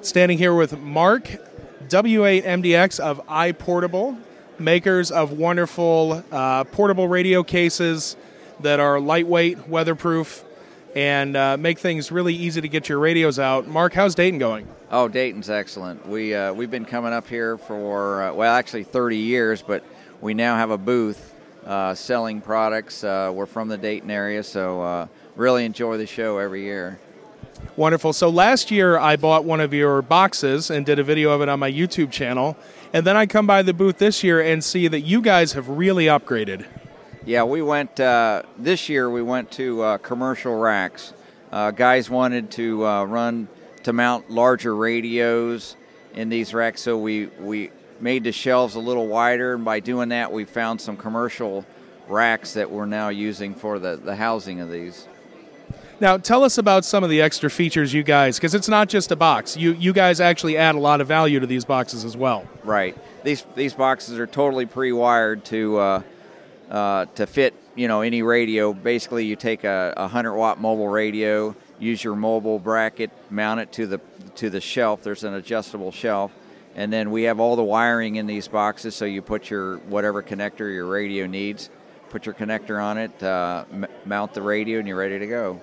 [0.01, 1.31] Standing here with Mark,
[1.89, 4.19] W8MDX of iPortable,
[4.59, 8.17] makers of wonderful uh, portable radio cases
[8.61, 10.45] that are lightweight, weatherproof,
[10.95, 13.67] and uh, make things really easy to get your radios out.
[13.67, 14.69] Mark, how's Dayton going?
[14.91, 16.07] Oh, Dayton's excellent.
[16.07, 19.83] We uh, we've been coming up here for uh, well, actually 30 years, but
[20.21, 21.32] we now have a booth
[21.67, 23.05] uh, selling products.
[23.05, 25.07] Uh, we're from the Dayton area, so uh,
[25.37, 26.99] really enjoy the show every year.
[27.77, 28.13] Wonderful.
[28.13, 31.49] So last year I bought one of your boxes and did a video of it
[31.49, 32.57] on my YouTube channel.
[32.93, 35.69] And then I come by the booth this year and see that you guys have
[35.69, 36.67] really upgraded.
[37.25, 39.09] Yeah, we went uh, this year.
[39.09, 41.15] We went to uh, commercial racks.
[41.53, 43.49] Uh, guys wanted to uh, run
[43.85, 45.77] to mount larger radios
[46.15, 47.71] in these racks, so we we
[48.03, 49.55] made the shelves a little wider.
[49.55, 51.65] And by doing that, we found some commercial
[52.09, 55.07] racks that we're now using for the, the housing of these.
[56.01, 59.13] Now, tell us about some of the extra features you guys, because it's not just
[59.13, 59.57] a box.
[59.57, 62.45] You you guys actually add a lot of value to these boxes as well.
[62.65, 62.97] Right.
[63.23, 66.03] These these boxes are totally pre-wired to uh,
[66.71, 68.73] uh, to fit you know any radio.
[68.73, 73.71] Basically, you take a, a hundred watt mobile radio, use your mobile bracket, mount it
[73.75, 74.01] to the
[74.35, 75.05] to the shelf.
[75.05, 76.33] There's an adjustable shelf,
[76.75, 78.95] and then we have all the wiring in these boxes.
[78.95, 81.71] So you put your whatever connector your radio needs,
[82.11, 85.61] put your connector on it, uh, m- mount the radio, and you're ready to go.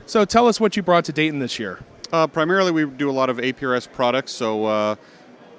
[0.06, 1.78] So tell us what you brought to Dayton this year.
[2.12, 4.32] Uh, primarily, we do a lot of APRS products.
[4.32, 4.96] So uh,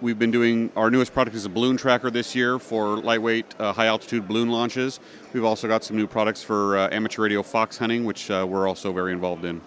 [0.02, 3.74] we've been doing our newest product is a balloon tracker this year for lightweight, uh,
[3.74, 5.00] high altitude balloon launches.
[5.34, 8.68] We've also got some new products for uh, amateur radio fox hunting, which uh, we're
[8.68, 9.62] also very involved in.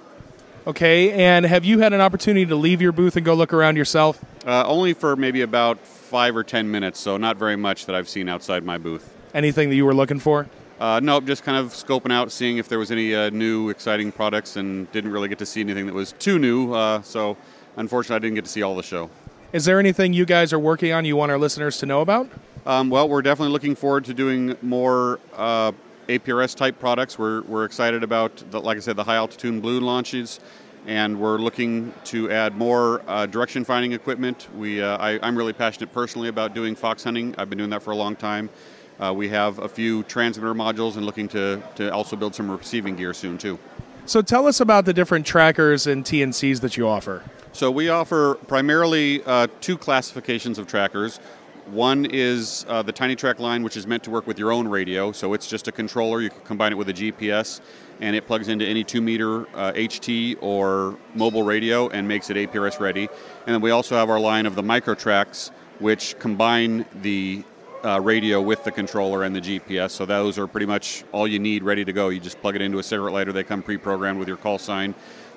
[0.66, 3.76] Okay, and have you had an opportunity to leave your booth and go look around
[3.76, 4.22] yourself?
[4.44, 8.08] Uh, only for maybe about five or ten minutes, so not very much that I've
[8.08, 9.12] seen outside my booth.
[9.32, 10.48] Anything that you were looking for?
[10.78, 14.12] Uh, nope, just kind of scoping out, seeing if there was any uh, new, exciting
[14.12, 16.74] products, and didn't really get to see anything that was too new.
[16.74, 17.36] Uh, so,
[17.76, 19.08] unfortunately, I didn't get to see all the show.
[19.54, 22.28] Is there anything you guys are working on you want our listeners to know about?
[22.66, 25.72] Um, well, we're definitely looking forward to doing more uh,
[26.08, 27.18] APRS type products.
[27.18, 30.40] We're, we're excited about, the, like I said, the high altitude balloon launches,
[30.86, 34.48] and we're looking to add more uh, direction finding equipment.
[34.54, 37.34] We, uh, I, I'm really passionate personally about doing fox hunting.
[37.38, 38.50] I've been doing that for a long time.
[38.98, 42.96] Uh, we have a few transmitter modules and looking to, to also build some receiving
[42.96, 43.58] gear soon too.
[44.06, 47.24] So tell us about the different trackers and TNCs that you offer.
[47.52, 51.18] So we offer primarily uh, two classifications of trackers.
[51.66, 55.10] One is uh, the TinyTrak line, which is meant to work with your own radio.
[55.10, 56.20] So it's just a controller.
[56.20, 57.60] You can combine it with a GPS,
[58.00, 62.36] and it plugs into any two meter uh, HT or mobile radio and makes it
[62.36, 63.08] APRS ready.
[63.46, 67.42] And then we also have our line of the MicroTraks, which combine the
[67.84, 69.90] uh, radio with the controller and the GPS.
[69.90, 72.08] So those are pretty much all you need ready to go.
[72.08, 73.32] You just plug it into a cigarette lighter.
[73.32, 74.94] They come pre-programmed with your call sign.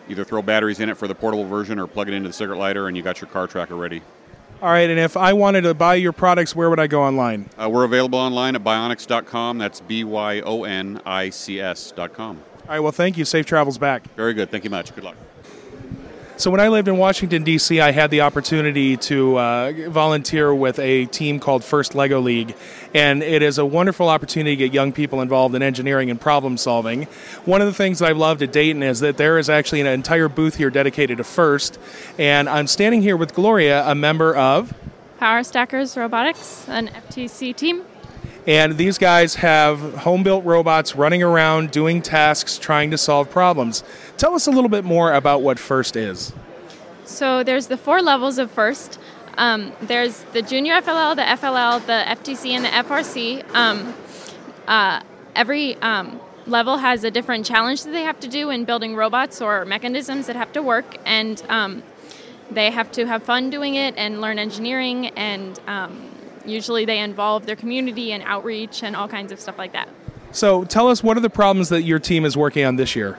[0.08, 2.60] Either throw batteries in it for the portable version or plug it into the cigarette
[2.60, 4.02] lighter, and you got your car tracker ready.
[4.62, 7.50] All right, and if I wanted to buy your products, where would I go online?
[7.58, 9.58] Uh, we're available online at byonics.com.
[9.58, 12.42] That's B Y O N I C S.com.
[12.64, 13.24] All right, well, thank you.
[13.24, 14.04] Safe travels back.
[14.16, 14.52] Very good.
[14.52, 14.94] Thank you much.
[14.94, 15.16] Good luck.
[16.40, 20.80] So, when I lived in Washington, D.C., I had the opportunity to uh, volunteer with
[20.80, 22.56] a team called First Lego League.
[22.94, 26.56] And it is a wonderful opportunity to get young people involved in engineering and problem
[26.56, 27.08] solving.
[27.44, 29.88] One of the things that I've loved at Dayton is that there is actually an
[29.88, 31.78] entire booth here dedicated to First.
[32.18, 34.74] And I'm standing here with Gloria, a member of
[35.18, 37.84] Power Stackers Robotics, an FTC team.
[38.50, 43.84] And these guys have home built robots running around doing tasks, trying to solve problems.
[44.18, 46.34] Tell us a little bit more about what FIRST is.
[47.06, 48.98] So there's the four levels of FIRST.
[49.38, 53.48] Um, there's the junior FLL, the FLL, the FTC, and the FRC.
[53.54, 53.94] Um,
[54.68, 55.04] uh,
[55.36, 59.44] every um, level has a different challenge that they have to do in building robots
[59.44, 61.84] or mechanisms that have to work, and um,
[62.50, 66.09] they have to have fun doing it and learn engineering and um,
[66.50, 69.90] usually they involve their community and outreach and all kinds of stuff like that.
[70.32, 73.18] So tell us what are the problems that your team is working on this year?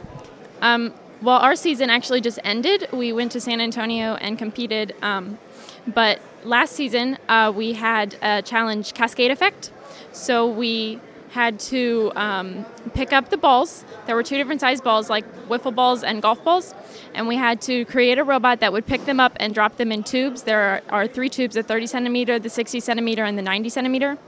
[0.61, 0.93] Um,
[1.23, 2.89] well, our season actually just ended.
[2.93, 4.94] We went to San Antonio and competed.
[5.02, 5.39] Um,
[5.86, 9.70] But last season, uh, we had a challenge Cascade Effect.
[10.12, 11.01] So we
[11.31, 13.85] had to um, pick up the balls.
[14.07, 16.74] There were two different size balls, like wiffle balls and golf balls,
[17.15, 19.93] and we had to create a robot that would pick them up and drop them
[19.93, 20.43] in tubes.
[20.43, 24.19] There are, three tubes: the 30 centimeter, the 60 centimeter, and the 90 centimeter.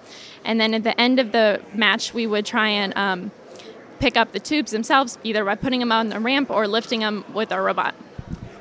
[0.45, 3.31] And then at the end of the match, we would try and um,
[4.01, 7.25] pick up the tubes themselves, either by putting them on the ramp or lifting them
[7.33, 7.95] with our robot.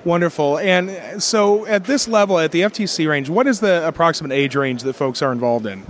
[0.04, 0.58] Wonderful.
[0.58, 4.84] And so, at this level, at the FTC range, what is the approximate age range
[4.84, 5.86] that folks are involved in?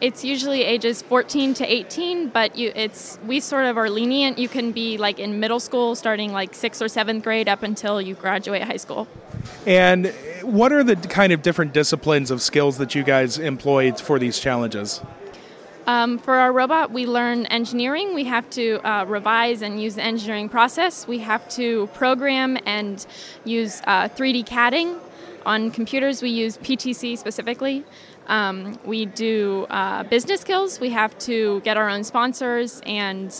[0.00, 4.38] It's usually ages 14 to 18, but you, it's we sort of are lenient.
[4.38, 8.00] You can be like in middle school, starting like sixth or seventh grade, up until
[8.00, 9.08] you graduate high school.
[9.66, 14.20] And what are the kind of different disciplines of skills that you guys employ for
[14.20, 15.00] these challenges?
[15.88, 18.14] Um, for our robot, we learn engineering.
[18.14, 21.08] We have to uh, revise and use the engineering process.
[21.08, 23.04] We have to program and
[23.44, 25.00] use uh, 3D CADing.
[25.46, 27.84] On computers, we use PTC specifically.
[28.28, 30.80] Um, we do uh, business skills.
[30.80, 33.34] We have to get our own sponsors and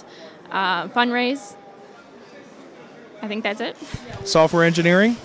[0.51, 1.56] uh, fundraise.
[3.20, 3.77] I think that's it.
[4.24, 5.16] Software engineering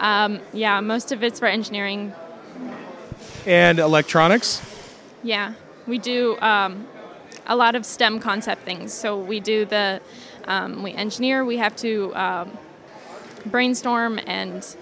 [0.00, 2.12] Um, yeah, most of it's for engineering.
[3.46, 4.60] and electronics.
[5.22, 5.54] Yeah,
[5.86, 6.86] we do um,
[7.46, 8.92] a lot of STEM concept things.
[8.92, 10.00] So we do the,
[10.46, 12.58] um, we engineer, we have to um,
[13.46, 14.76] brainstorm, and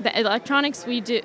[0.00, 1.20] the electronics we do.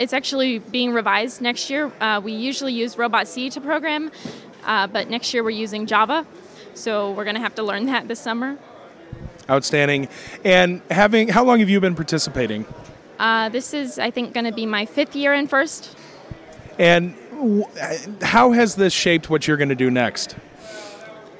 [0.00, 1.92] It's actually being revised next year.
[2.00, 4.10] Uh, we usually use RobotC to program,
[4.64, 6.26] uh, but next year we're using Java.
[6.72, 8.56] So we're going to have to learn that this summer.
[9.50, 10.08] Outstanding.
[10.42, 12.64] And having, how long have you been participating?
[13.18, 15.94] Uh, this is, I think, going to be my fifth year in first.
[16.78, 17.66] And w-
[18.22, 20.34] how has this shaped what you're going to do next?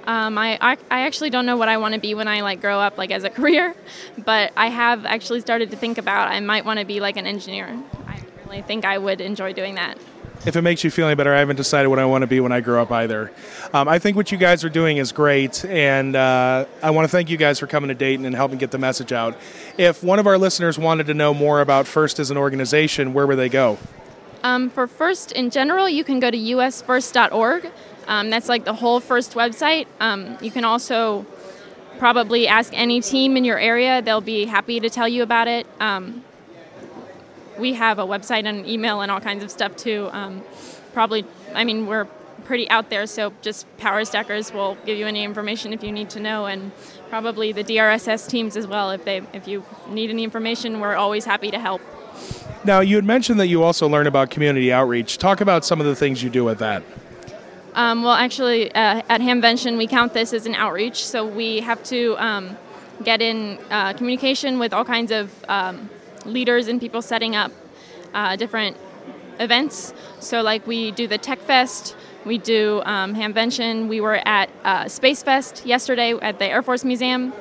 [0.04, 2.60] Um, I, I I actually don't know what I want to be when I like
[2.60, 3.74] grow up, like as a career,
[4.18, 7.26] but I have actually started to think about I might want to be like an
[7.26, 7.78] engineer.
[8.50, 9.96] Really think I would enjoy doing that.
[10.44, 12.40] If it makes you feel any better, I haven't decided what I want to be
[12.40, 13.30] when I grow up either.
[13.72, 17.08] Um, I think what you guys are doing is great, and uh, I want to
[17.08, 19.38] thank you guys for coming to Dayton and helping get the message out.
[19.78, 23.24] If one of our listeners wanted to know more about First as an organization, where
[23.24, 23.78] would they go?
[24.42, 27.70] Um, for FIRST in general, you can go to usfirst.org.
[28.08, 29.86] Um, that's like the whole FIRST website.
[30.00, 31.24] Um, you can also
[31.98, 35.68] probably ask any team in your area, they'll be happy to tell you about it.
[35.78, 36.24] Um,
[37.60, 40.08] we have a website and an email and all kinds of stuff too.
[40.12, 40.42] Um,
[40.92, 41.24] probably,
[41.54, 42.06] I mean, we're
[42.44, 46.10] pretty out there, so just Power Stackers will give you any information if you need
[46.10, 46.72] to know, and
[47.08, 48.90] probably the DRSS teams as well.
[48.90, 51.80] If they, if you need any information, we're always happy to help.
[52.64, 55.18] Now, you had mentioned that you also learn about community outreach.
[55.18, 56.82] Talk about some of the things you do with that.
[57.74, 61.82] Um, well, actually, uh, at Hamvention, we count this as an outreach, so we have
[61.84, 62.56] to um,
[63.04, 65.88] get in uh, communication with all kinds of um,
[66.24, 67.52] leaders and people setting up
[68.14, 68.76] uh, different
[69.38, 69.94] events.
[70.20, 74.88] So, like, we do the Tech Fest, we do um, Hamvention, we were at uh,
[74.88, 77.32] Space Fest yesterday at the Air Force Museum.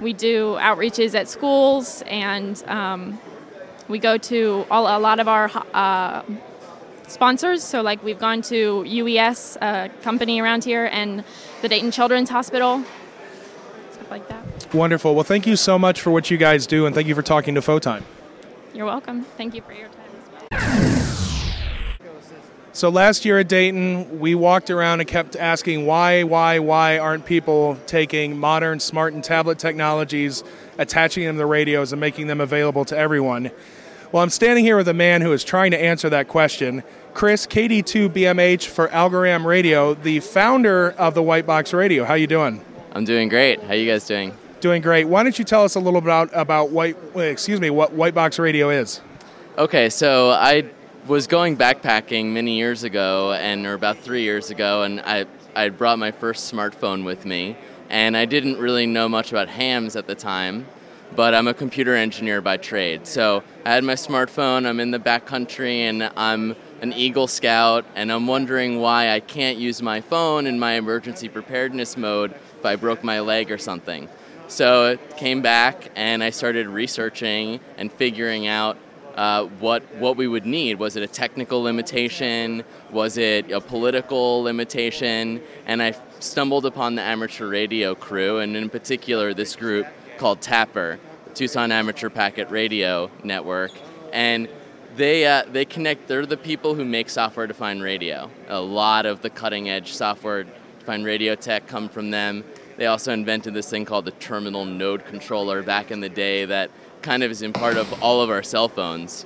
[0.00, 3.18] We do outreaches at schools, and um,
[3.88, 6.22] we go to all, a lot of our uh,
[7.08, 7.64] sponsors.
[7.64, 11.24] So, like, we've gone to UES, a company around here, and
[11.62, 12.84] the Dayton Children's Hospital,
[13.92, 14.74] stuff like that.
[14.74, 15.14] Wonderful.
[15.14, 17.54] Well, thank you so much for what you guys do, and thank you for talking
[17.54, 18.02] to Photime.
[18.76, 19.24] You're welcome.
[19.38, 20.04] Thank you for your time.
[20.52, 22.12] As well.
[22.74, 27.24] So last year at Dayton, we walked around and kept asking why, why, why aren't
[27.24, 30.44] people taking modern smart and tablet technologies,
[30.76, 33.50] attaching them to the radios, and making them available to everyone?
[34.12, 36.82] Well, I'm standing here with a man who is trying to answer that question.
[37.14, 42.04] Chris, KD2BMH for Algoram Radio, the founder of the Whitebox Radio.
[42.04, 42.62] How you doing?
[42.92, 43.62] I'm doing great.
[43.62, 44.36] How you guys doing?
[44.60, 45.04] Doing great.
[45.04, 48.70] Why don't you tell us a little about about white excuse me, what Whitebox Radio
[48.70, 49.02] is?
[49.58, 50.64] Okay, so I
[51.06, 55.68] was going backpacking many years ago, and or about three years ago, and I I
[55.68, 57.58] brought my first smartphone with me,
[57.90, 60.66] and I didn't really know much about hams at the time,
[61.14, 63.06] but I'm a computer engineer by trade.
[63.06, 64.66] So I had my smartphone.
[64.66, 69.58] I'm in the backcountry, and I'm an Eagle Scout, and I'm wondering why I can't
[69.58, 74.08] use my phone in my emergency preparedness mode if I broke my leg or something.
[74.48, 78.78] So I came back and I started researching and figuring out
[79.16, 80.78] uh, what what we would need.
[80.78, 82.62] Was it a technical limitation?
[82.92, 85.42] Was it a political limitation?
[85.66, 89.86] And I stumbled upon the amateur radio crew, and in particular this group
[90.18, 90.98] called TAPR,
[91.34, 93.72] Tucson Amateur Packet Radio Network,
[94.12, 94.48] and
[94.96, 96.08] they uh, they connect.
[96.08, 98.30] They're the people who make software-defined radio.
[98.48, 102.44] A lot of the cutting-edge software-defined radio tech come from them.
[102.76, 106.70] They also invented this thing called the terminal node controller back in the day that
[107.02, 109.24] kind of is in part of all of our cell phones.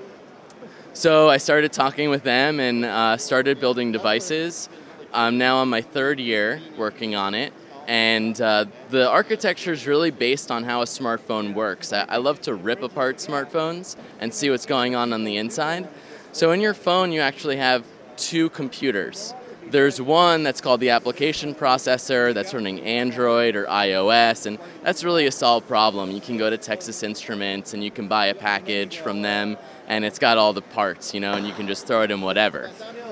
[0.92, 4.68] So I started talking with them and uh, started building devices.
[5.12, 7.52] I'm now on my third year working on it,
[7.88, 11.92] and uh, the architecture is really based on how a smartphone works.
[11.92, 15.88] I, I love to rip apart smartphones and see what's going on on the inside.
[16.32, 17.84] So in your phone, you actually have
[18.16, 19.34] two computers.
[19.70, 25.26] There's one that's called the application processor that's running Android or iOS, and that's really
[25.26, 26.10] a solved problem.
[26.10, 29.56] You can go to Texas Instruments and you can buy a package from them,
[29.86, 32.20] and it's got all the parts, you know, and you can just throw it in
[32.20, 32.68] whatever.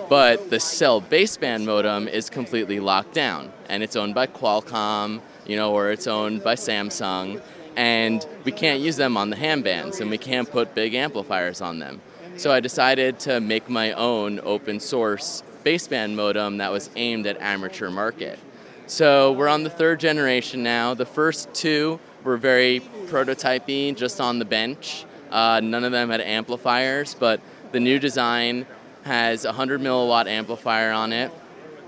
[0.08, 5.54] But the cell baseband modem is completely locked down, and it's owned by Qualcomm, you
[5.54, 7.40] know, or it's owned by Samsung,
[7.76, 11.60] and we can't use them on the ham bands, and we can't put big amplifiers
[11.60, 12.00] on them.
[12.36, 17.40] So I decided to make my own open source baseband modem that was aimed at
[17.40, 18.38] amateur market.
[18.86, 20.94] So we're on the third generation now.
[20.94, 25.04] The first two were very prototypey, just on the bench.
[25.30, 27.40] Uh, none of them had amplifiers, but
[27.72, 28.66] the new design
[29.04, 31.30] has a 100 milliwatt amplifier on it.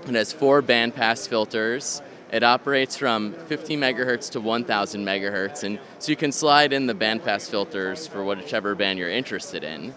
[0.07, 2.01] It has four bandpass filters.
[2.31, 6.95] It operates from 50 megahertz to 1000 megahertz, and so you can slide in the
[6.95, 9.93] bandpass filters for whichever band you're interested in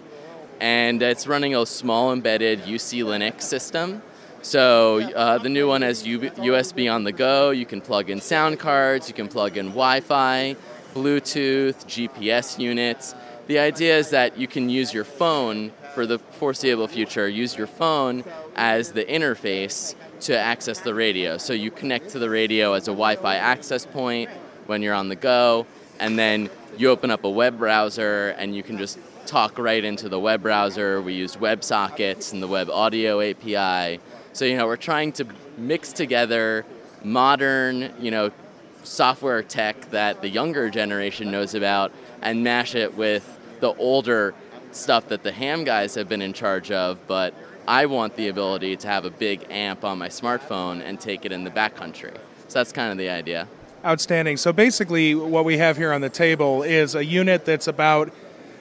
[0.65, 4.01] and it's running a small embedded uClinux system.
[4.41, 7.51] So uh, the new one has U- USB on the go.
[7.51, 10.57] You can plug in sound cards, you can plug in Wi-Fi,
[10.95, 13.15] Bluetooth, GPS units.
[13.47, 17.29] The idea is that you can use your phone for the foreseeable future.
[17.29, 18.25] Use your phone
[18.57, 21.37] as the interface to access the radio.
[21.37, 24.31] So you connect to the radio as a Wi-Fi access point
[24.65, 25.67] when you're on the go,
[26.01, 30.09] and then you open up a web browser and you can just talk right into
[30.09, 31.01] the web browser.
[31.01, 34.01] We use WebSockets and the Web Audio API.
[34.33, 35.27] So, you know, we're trying to
[35.57, 36.65] mix together
[37.03, 38.31] modern, you know,
[38.83, 41.93] software tech that the younger generation knows about
[42.23, 44.35] and mash it with the older
[44.73, 47.35] stuff that the ham guys have been in charge of, but
[47.67, 51.33] I want the ability to have a big amp on my smartphone and take it
[51.33, 52.15] in the backcountry.
[52.49, 53.49] So that's kind of the idea.
[53.85, 54.37] Outstanding.
[54.37, 58.13] So basically, what we have here on the table is a unit that's about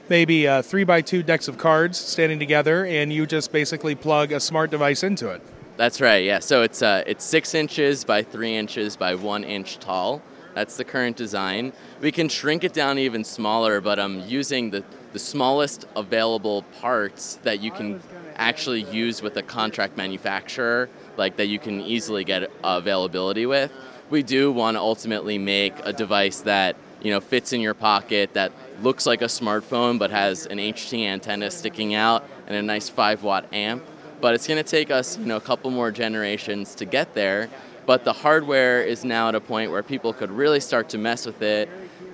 [0.10, 4.32] maybe a three by two decks of cards standing together, and you just basically plug
[4.32, 5.42] a smart device into it.
[5.78, 6.24] That's right.
[6.24, 6.40] Yeah.
[6.40, 10.22] So it's uh, it's six inches by three inches by one inch tall.
[10.54, 11.74] That's the current design.
[12.00, 17.40] We can shrink it down even smaller, but I'm using the, the smallest available parts
[17.42, 18.02] that you can
[18.36, 23.72] actually use with a contract manufacturer, like that you can easily get uh, availability with.
[24.12, 28.34] We do want to ultimately make a device that you know fits in your pocket
[28.34, 28.52] that
[28.82, 33.24] looks like a smartphone but has an HT antenna sticking out and a nice 5
[33.24, 33.84] watt amp.
[34.22, 37.50] But it's going to take us, you know, a couple more generations to get there.
[37.86, 41.26] But the hardware is now at a point where people could really start to mess
[41.26, 41.70] with it.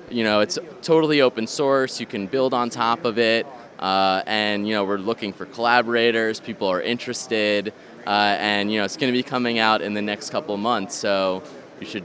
[0.10, 2.00] You know, it's totally open source.
[2.00, 3.46] You can build on top of it.
[3.78, 6.40] Uh, and you know, we're looking for collaborators.
[6.40, 7.74] People are interested,
[8.06, 10.96] uh, and you know, it's going to be coming out in the next couple months.
[10.96, 11.44] So
[11.80, 12.04] you should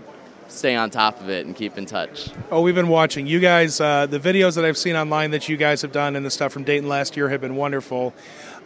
[0.54, 2.30] stay on top of it and keep in touch.
[2.50, 3.80] Oh, we've been watching you guys.
[3.80, 6.52] Uh, the videos that I've seen online that you guys have done and the stuff
[6.52, 8.14] from Dayton last year have been wonderful.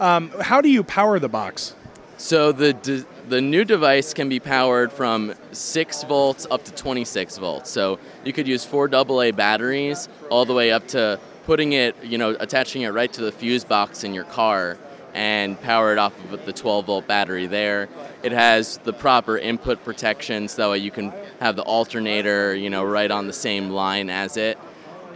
[0.00, 1.74] Um, how do you power the box?
[2.16, 7.38] So the de- the new device can be powered from six volts up to 26
[7.38, 7.70] volts.
[7.70, 12.18] So you could use four AA batteries all the way up to putting it, you
[12.18, 14.78] know, attaching it right to the fuse box in your car
[15.18, 17.88] and power it off of the 12 volt battery there.
[18.22, 22.70] It has the proper input protection so that way you can have the alternator, you
[22.70, 24.58] know, right on the same line as it.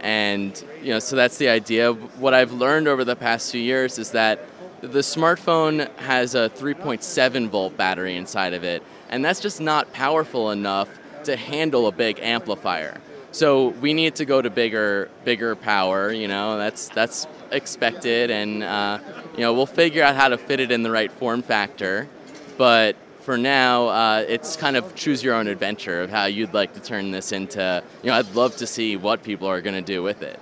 [0.01, 1.93] And, you know, so that's the idea.
[1.93, 4.45] What I've learned over the past few years is that
[4.81, 10.51] the smartphone has a 3.7 volt battery inside of it, and that's just not powerful
[10.51, 10.89] enough
[11.23, 12.99] to handle a big amplifier.
[13.31, 16.11] So we need to go to bigger, bigger power.
[16.11, 18.99] You know, that's that's expected, and uh,
[19.33, 22.07] you know we'll figure out how to fit it in the right form factor.
[22.57, 26.73] But for now, uh, it's kind of choose your own adventure of how you'd like
[26.73, 27.83] to turn this into.
[28.03, 30.39] You know, I'd love to see what people are going to do with it.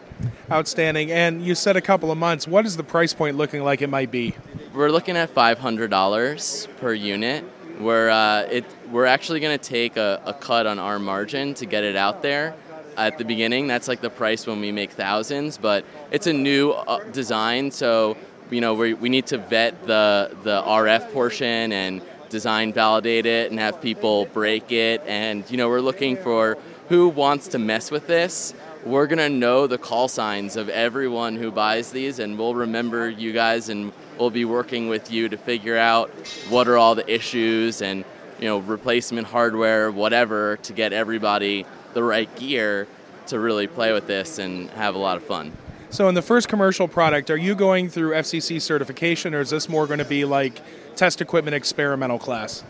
[0.51, 1.11] Outstanding.
[1.11, 2.47] And you said a couple of months.
[2.47, 4.35] What is the price point looking like it might be?
[4.73, 7.43] We're looking at five hundred dollars per unit.
[7.79, 8.65] We're uh, it.
[8.91, 12.21] We're actually going to take a, a cut on our margin to get it out
[12.21, 12.55] there
[12.97, 13.67] at the beginning.
[13.67, 18.17] That's like the price when we make thousands, but it's a new uh, design, so
[18.51, 23.51] you know we, we need to vet the the RF portion and design validate it
[23.51, 25.01] and have people break it.
[25.05, 26.57] And you know we're looking for
[26.89, 28.53] who wants to mess with this.
[28.83, 33.07] We're going to know the call signs of everyone who buys these and we'll remember
[33.07, 36.09] you guys and we'll be working with you to figure out
[36.49, 38.03] what are all the issues and
[38.39, 41.63] you know replacement hardware whatever to get everybody
[41.93, 42.87] the right gear
[43.27, 45.51] to really play with this and have a lot of fun
[45.91, 49.67] So, in the first commercial product, are you going through FCC certification, or is this
[49.67, 50.61] more going to be like
[50.95, 52.63] test equipment experimental class?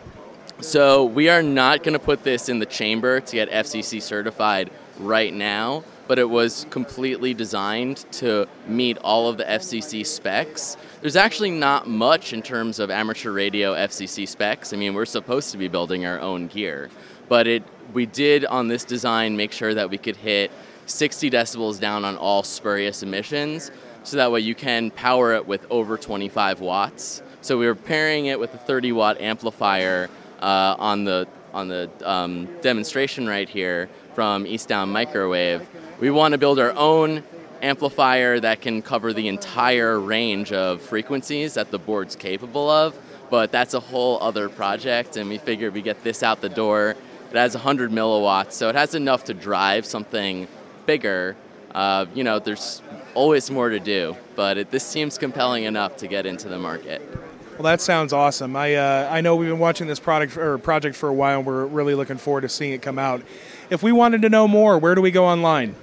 [0.60, 4.72] So we are not going to put this in the chamber to get FCC certified
[5.00, 10.76] right now, but it was completely designed to meet all of the FCC specs.
[11.02, 14.74] There's actually not much in terms of amateur radio FCC specs.
[14.74, 16.90] I mean, we're supposed to be building our own gear,
[17.30, 20.52] but it we did on this design make sure that we could hit
[20.86, 23.72] 60 decibels down on all spurious emissions,
[24.04, 27.22] so that way you can power it with over 25 watts.
[27.42, 30.10] So we were pairing it with a 30 watt amplifier
[30.42, 35.68] uh, on the on the um, demonstration right here from East Down Microwave.
[36.00, 37.24] We want to build our own
[37.62, 42.98] amplifier that can cover the entire range of frequencies that the board's capable of,
[43.30, 46.96] but that's a whole other project, and we figured we get this out the door.
[47.30, 50.48] It has 100 milliwatts, so it has enough to drive something
[50.92, 51.38] bigger.
[51.74, 52.82] Uh, you know, there's
[53.14, 57.02] always more to do, but it, this seems compelling enough to get into the market.
[57.54, 58.58] Well, that sounds awesome.
[58.58, 61.48] I uh, I know we've been watching this product or project for a while, and
[61.48, 63.22] we're really looking forward to seeing it come out.
[63.70, 65.76] If we wanted to know more, where do we go online?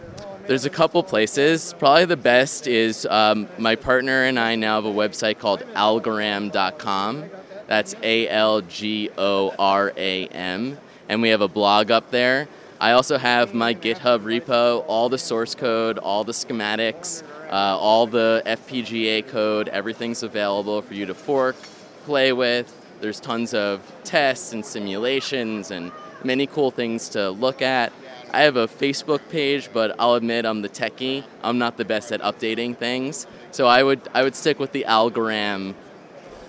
[0.47, 1.75] There's a couple places.
[1.79, 7.31] Probably the best is um, my partner and I now have a website called algoram.com.
[7.67, 10.77] That's A L G O R A M.
[11.09, 12.47] And we have a blog up there.
[12.81, 18.07] I also have my GitHub repo, all the source code, all the schematics, uh, all
[18.07, 21.57] the FPGA code, everything's available for you to fork,
[22.05, 22.73] play with.
[23.01, 25.91] There's tons of tests and simulations and
[26.23, 27.93] many cool things to look at.
[28.33, 31.25] I have a Facebook page, but I'll admit I'm the techie.
[31.43, 34.85] I'm not the best at updating things, so I would I would stick with the
[34.87, 35.75] Algoram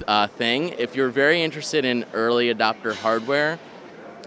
[0.08, 0.70] uh, thing.
[0.78, 3.58] If you're very interested in early adopter hardware,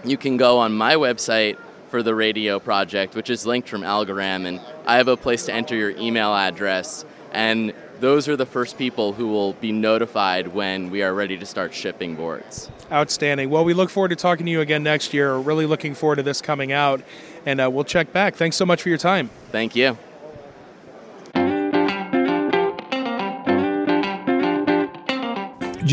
[0.03, 1.57] you can go on my website
[1.93, 5.53] for the radio project, which is linked from Algoram, and I have a place to
[5.53, 10.89] enter your email address, and those are the first people who will be notified when
[10.89, 12.71] we are ready to start shipping boards.
[12.91, 13.51] Outstanding.
[13.51, 15.35] Well, we look forward to talking to you again next year.
[15.35, 17.03] Really looking forward to this coming out,
[17.45, 18.33] and uh, we'll check back.
[18.37, 19.29] Thanks so much for your time.
[19.51, 19.95] Thank you.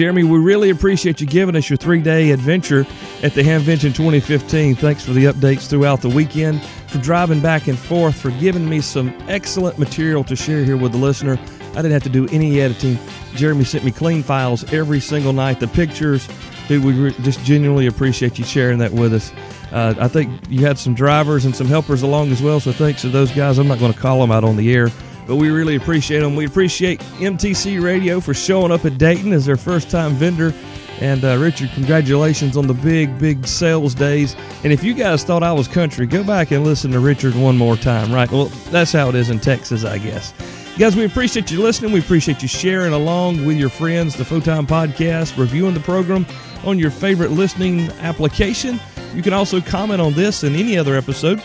[0.00, 2.86] Jeremy, we really appreciate you giving us your three day adventure
[3.22, 4.74] at the Hamvention 2015.
[4.76, 8.80] Thanks for the updates throughout the weekend, for driving back and forth, for giving me
[8.80, 11.38] some excellent material to share here with the listener.
[11.72, 12.98] I didn't have to do any editing.
[13.34, 16.26] Jeremy sent me clean files every single night, the pictures.
[16.66, 19.34] Dude, we just genuinely appreciate you sharing that with us.
[19.70, 23.02] Uh, I think you had some drivers and some helpers along as well, so thanks
[23.02, 23.58] to those guys.
[23.58, 24.88] I'm not going to call them out on the air
[25.30, 26.34] but we really appreciate them.
[26.34, 30.52] We appreciate MTC Radio for showing up at Dayton as their first time vendor.
[30.98, 34.34] And uh, Richard, congratulations on the big, big sales days.
[34.64, 37.56] And if you guys thought I was country, go back and listen to Richard one
[37.56, 38.28] more time, right?
[38.28, 40.34] Well, that's how it is in Texas, I guess.
[40.76, 41.92] Guys, we appreciate you listening.
[41.92, 46.26] We appreciate you sharing along with your friends the Photon Podcast, reviewing the program
[46.64, 48.80] on your favorite listening application.
[49.14, 51.40] You can also comment on this and any other episode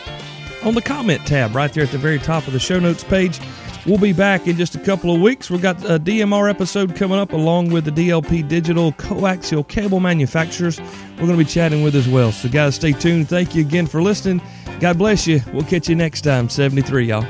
[0.63, 3.39] on the comment tab right there at the very top of the show notes page.
[3.85, 5.51] We'll be back in just a couple of weeks.
[5.51, 9.99] We've got uh, a DMR episode coming up along with the DLP Digital coaxial cable
[9.99, 10.79] manufacturers.
[10.79, 12.31] We're going to be chatting with as well.
[12.31, 13.29] So, guys, stay tuned.
[13.29, 14.41] Thank you again for listening.
[14.79, 15.41] God bless you.
[15.53, 16.49] We'll catch you next time.
[16.49, 17.21] 73, y'all.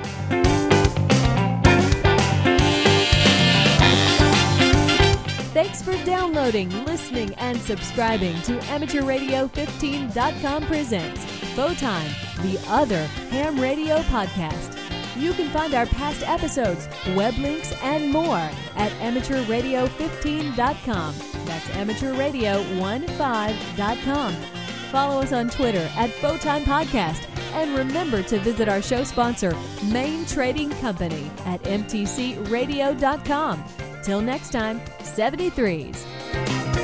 [5.52, 12.06] Thanks for downloading, listening, and subscribing to AmateurRadio15.com presents Photon,
[12.44, 14.85] the other ham radio podcast.
[15.18, 21.16] You can find our past episodes, web links, and more at amateurradio15.com.
[21.46, 24.34] That's amateurradio15.com.
[24.92, 27.28] Follow us on Twitter at Photon Podcast.
[27.54, 29.56] And remember to visit our show sponsor,
[29.86, 33.64] Main Trading Company, at mtcradio.com.
[34.04, 36.74] Till next time, 73s.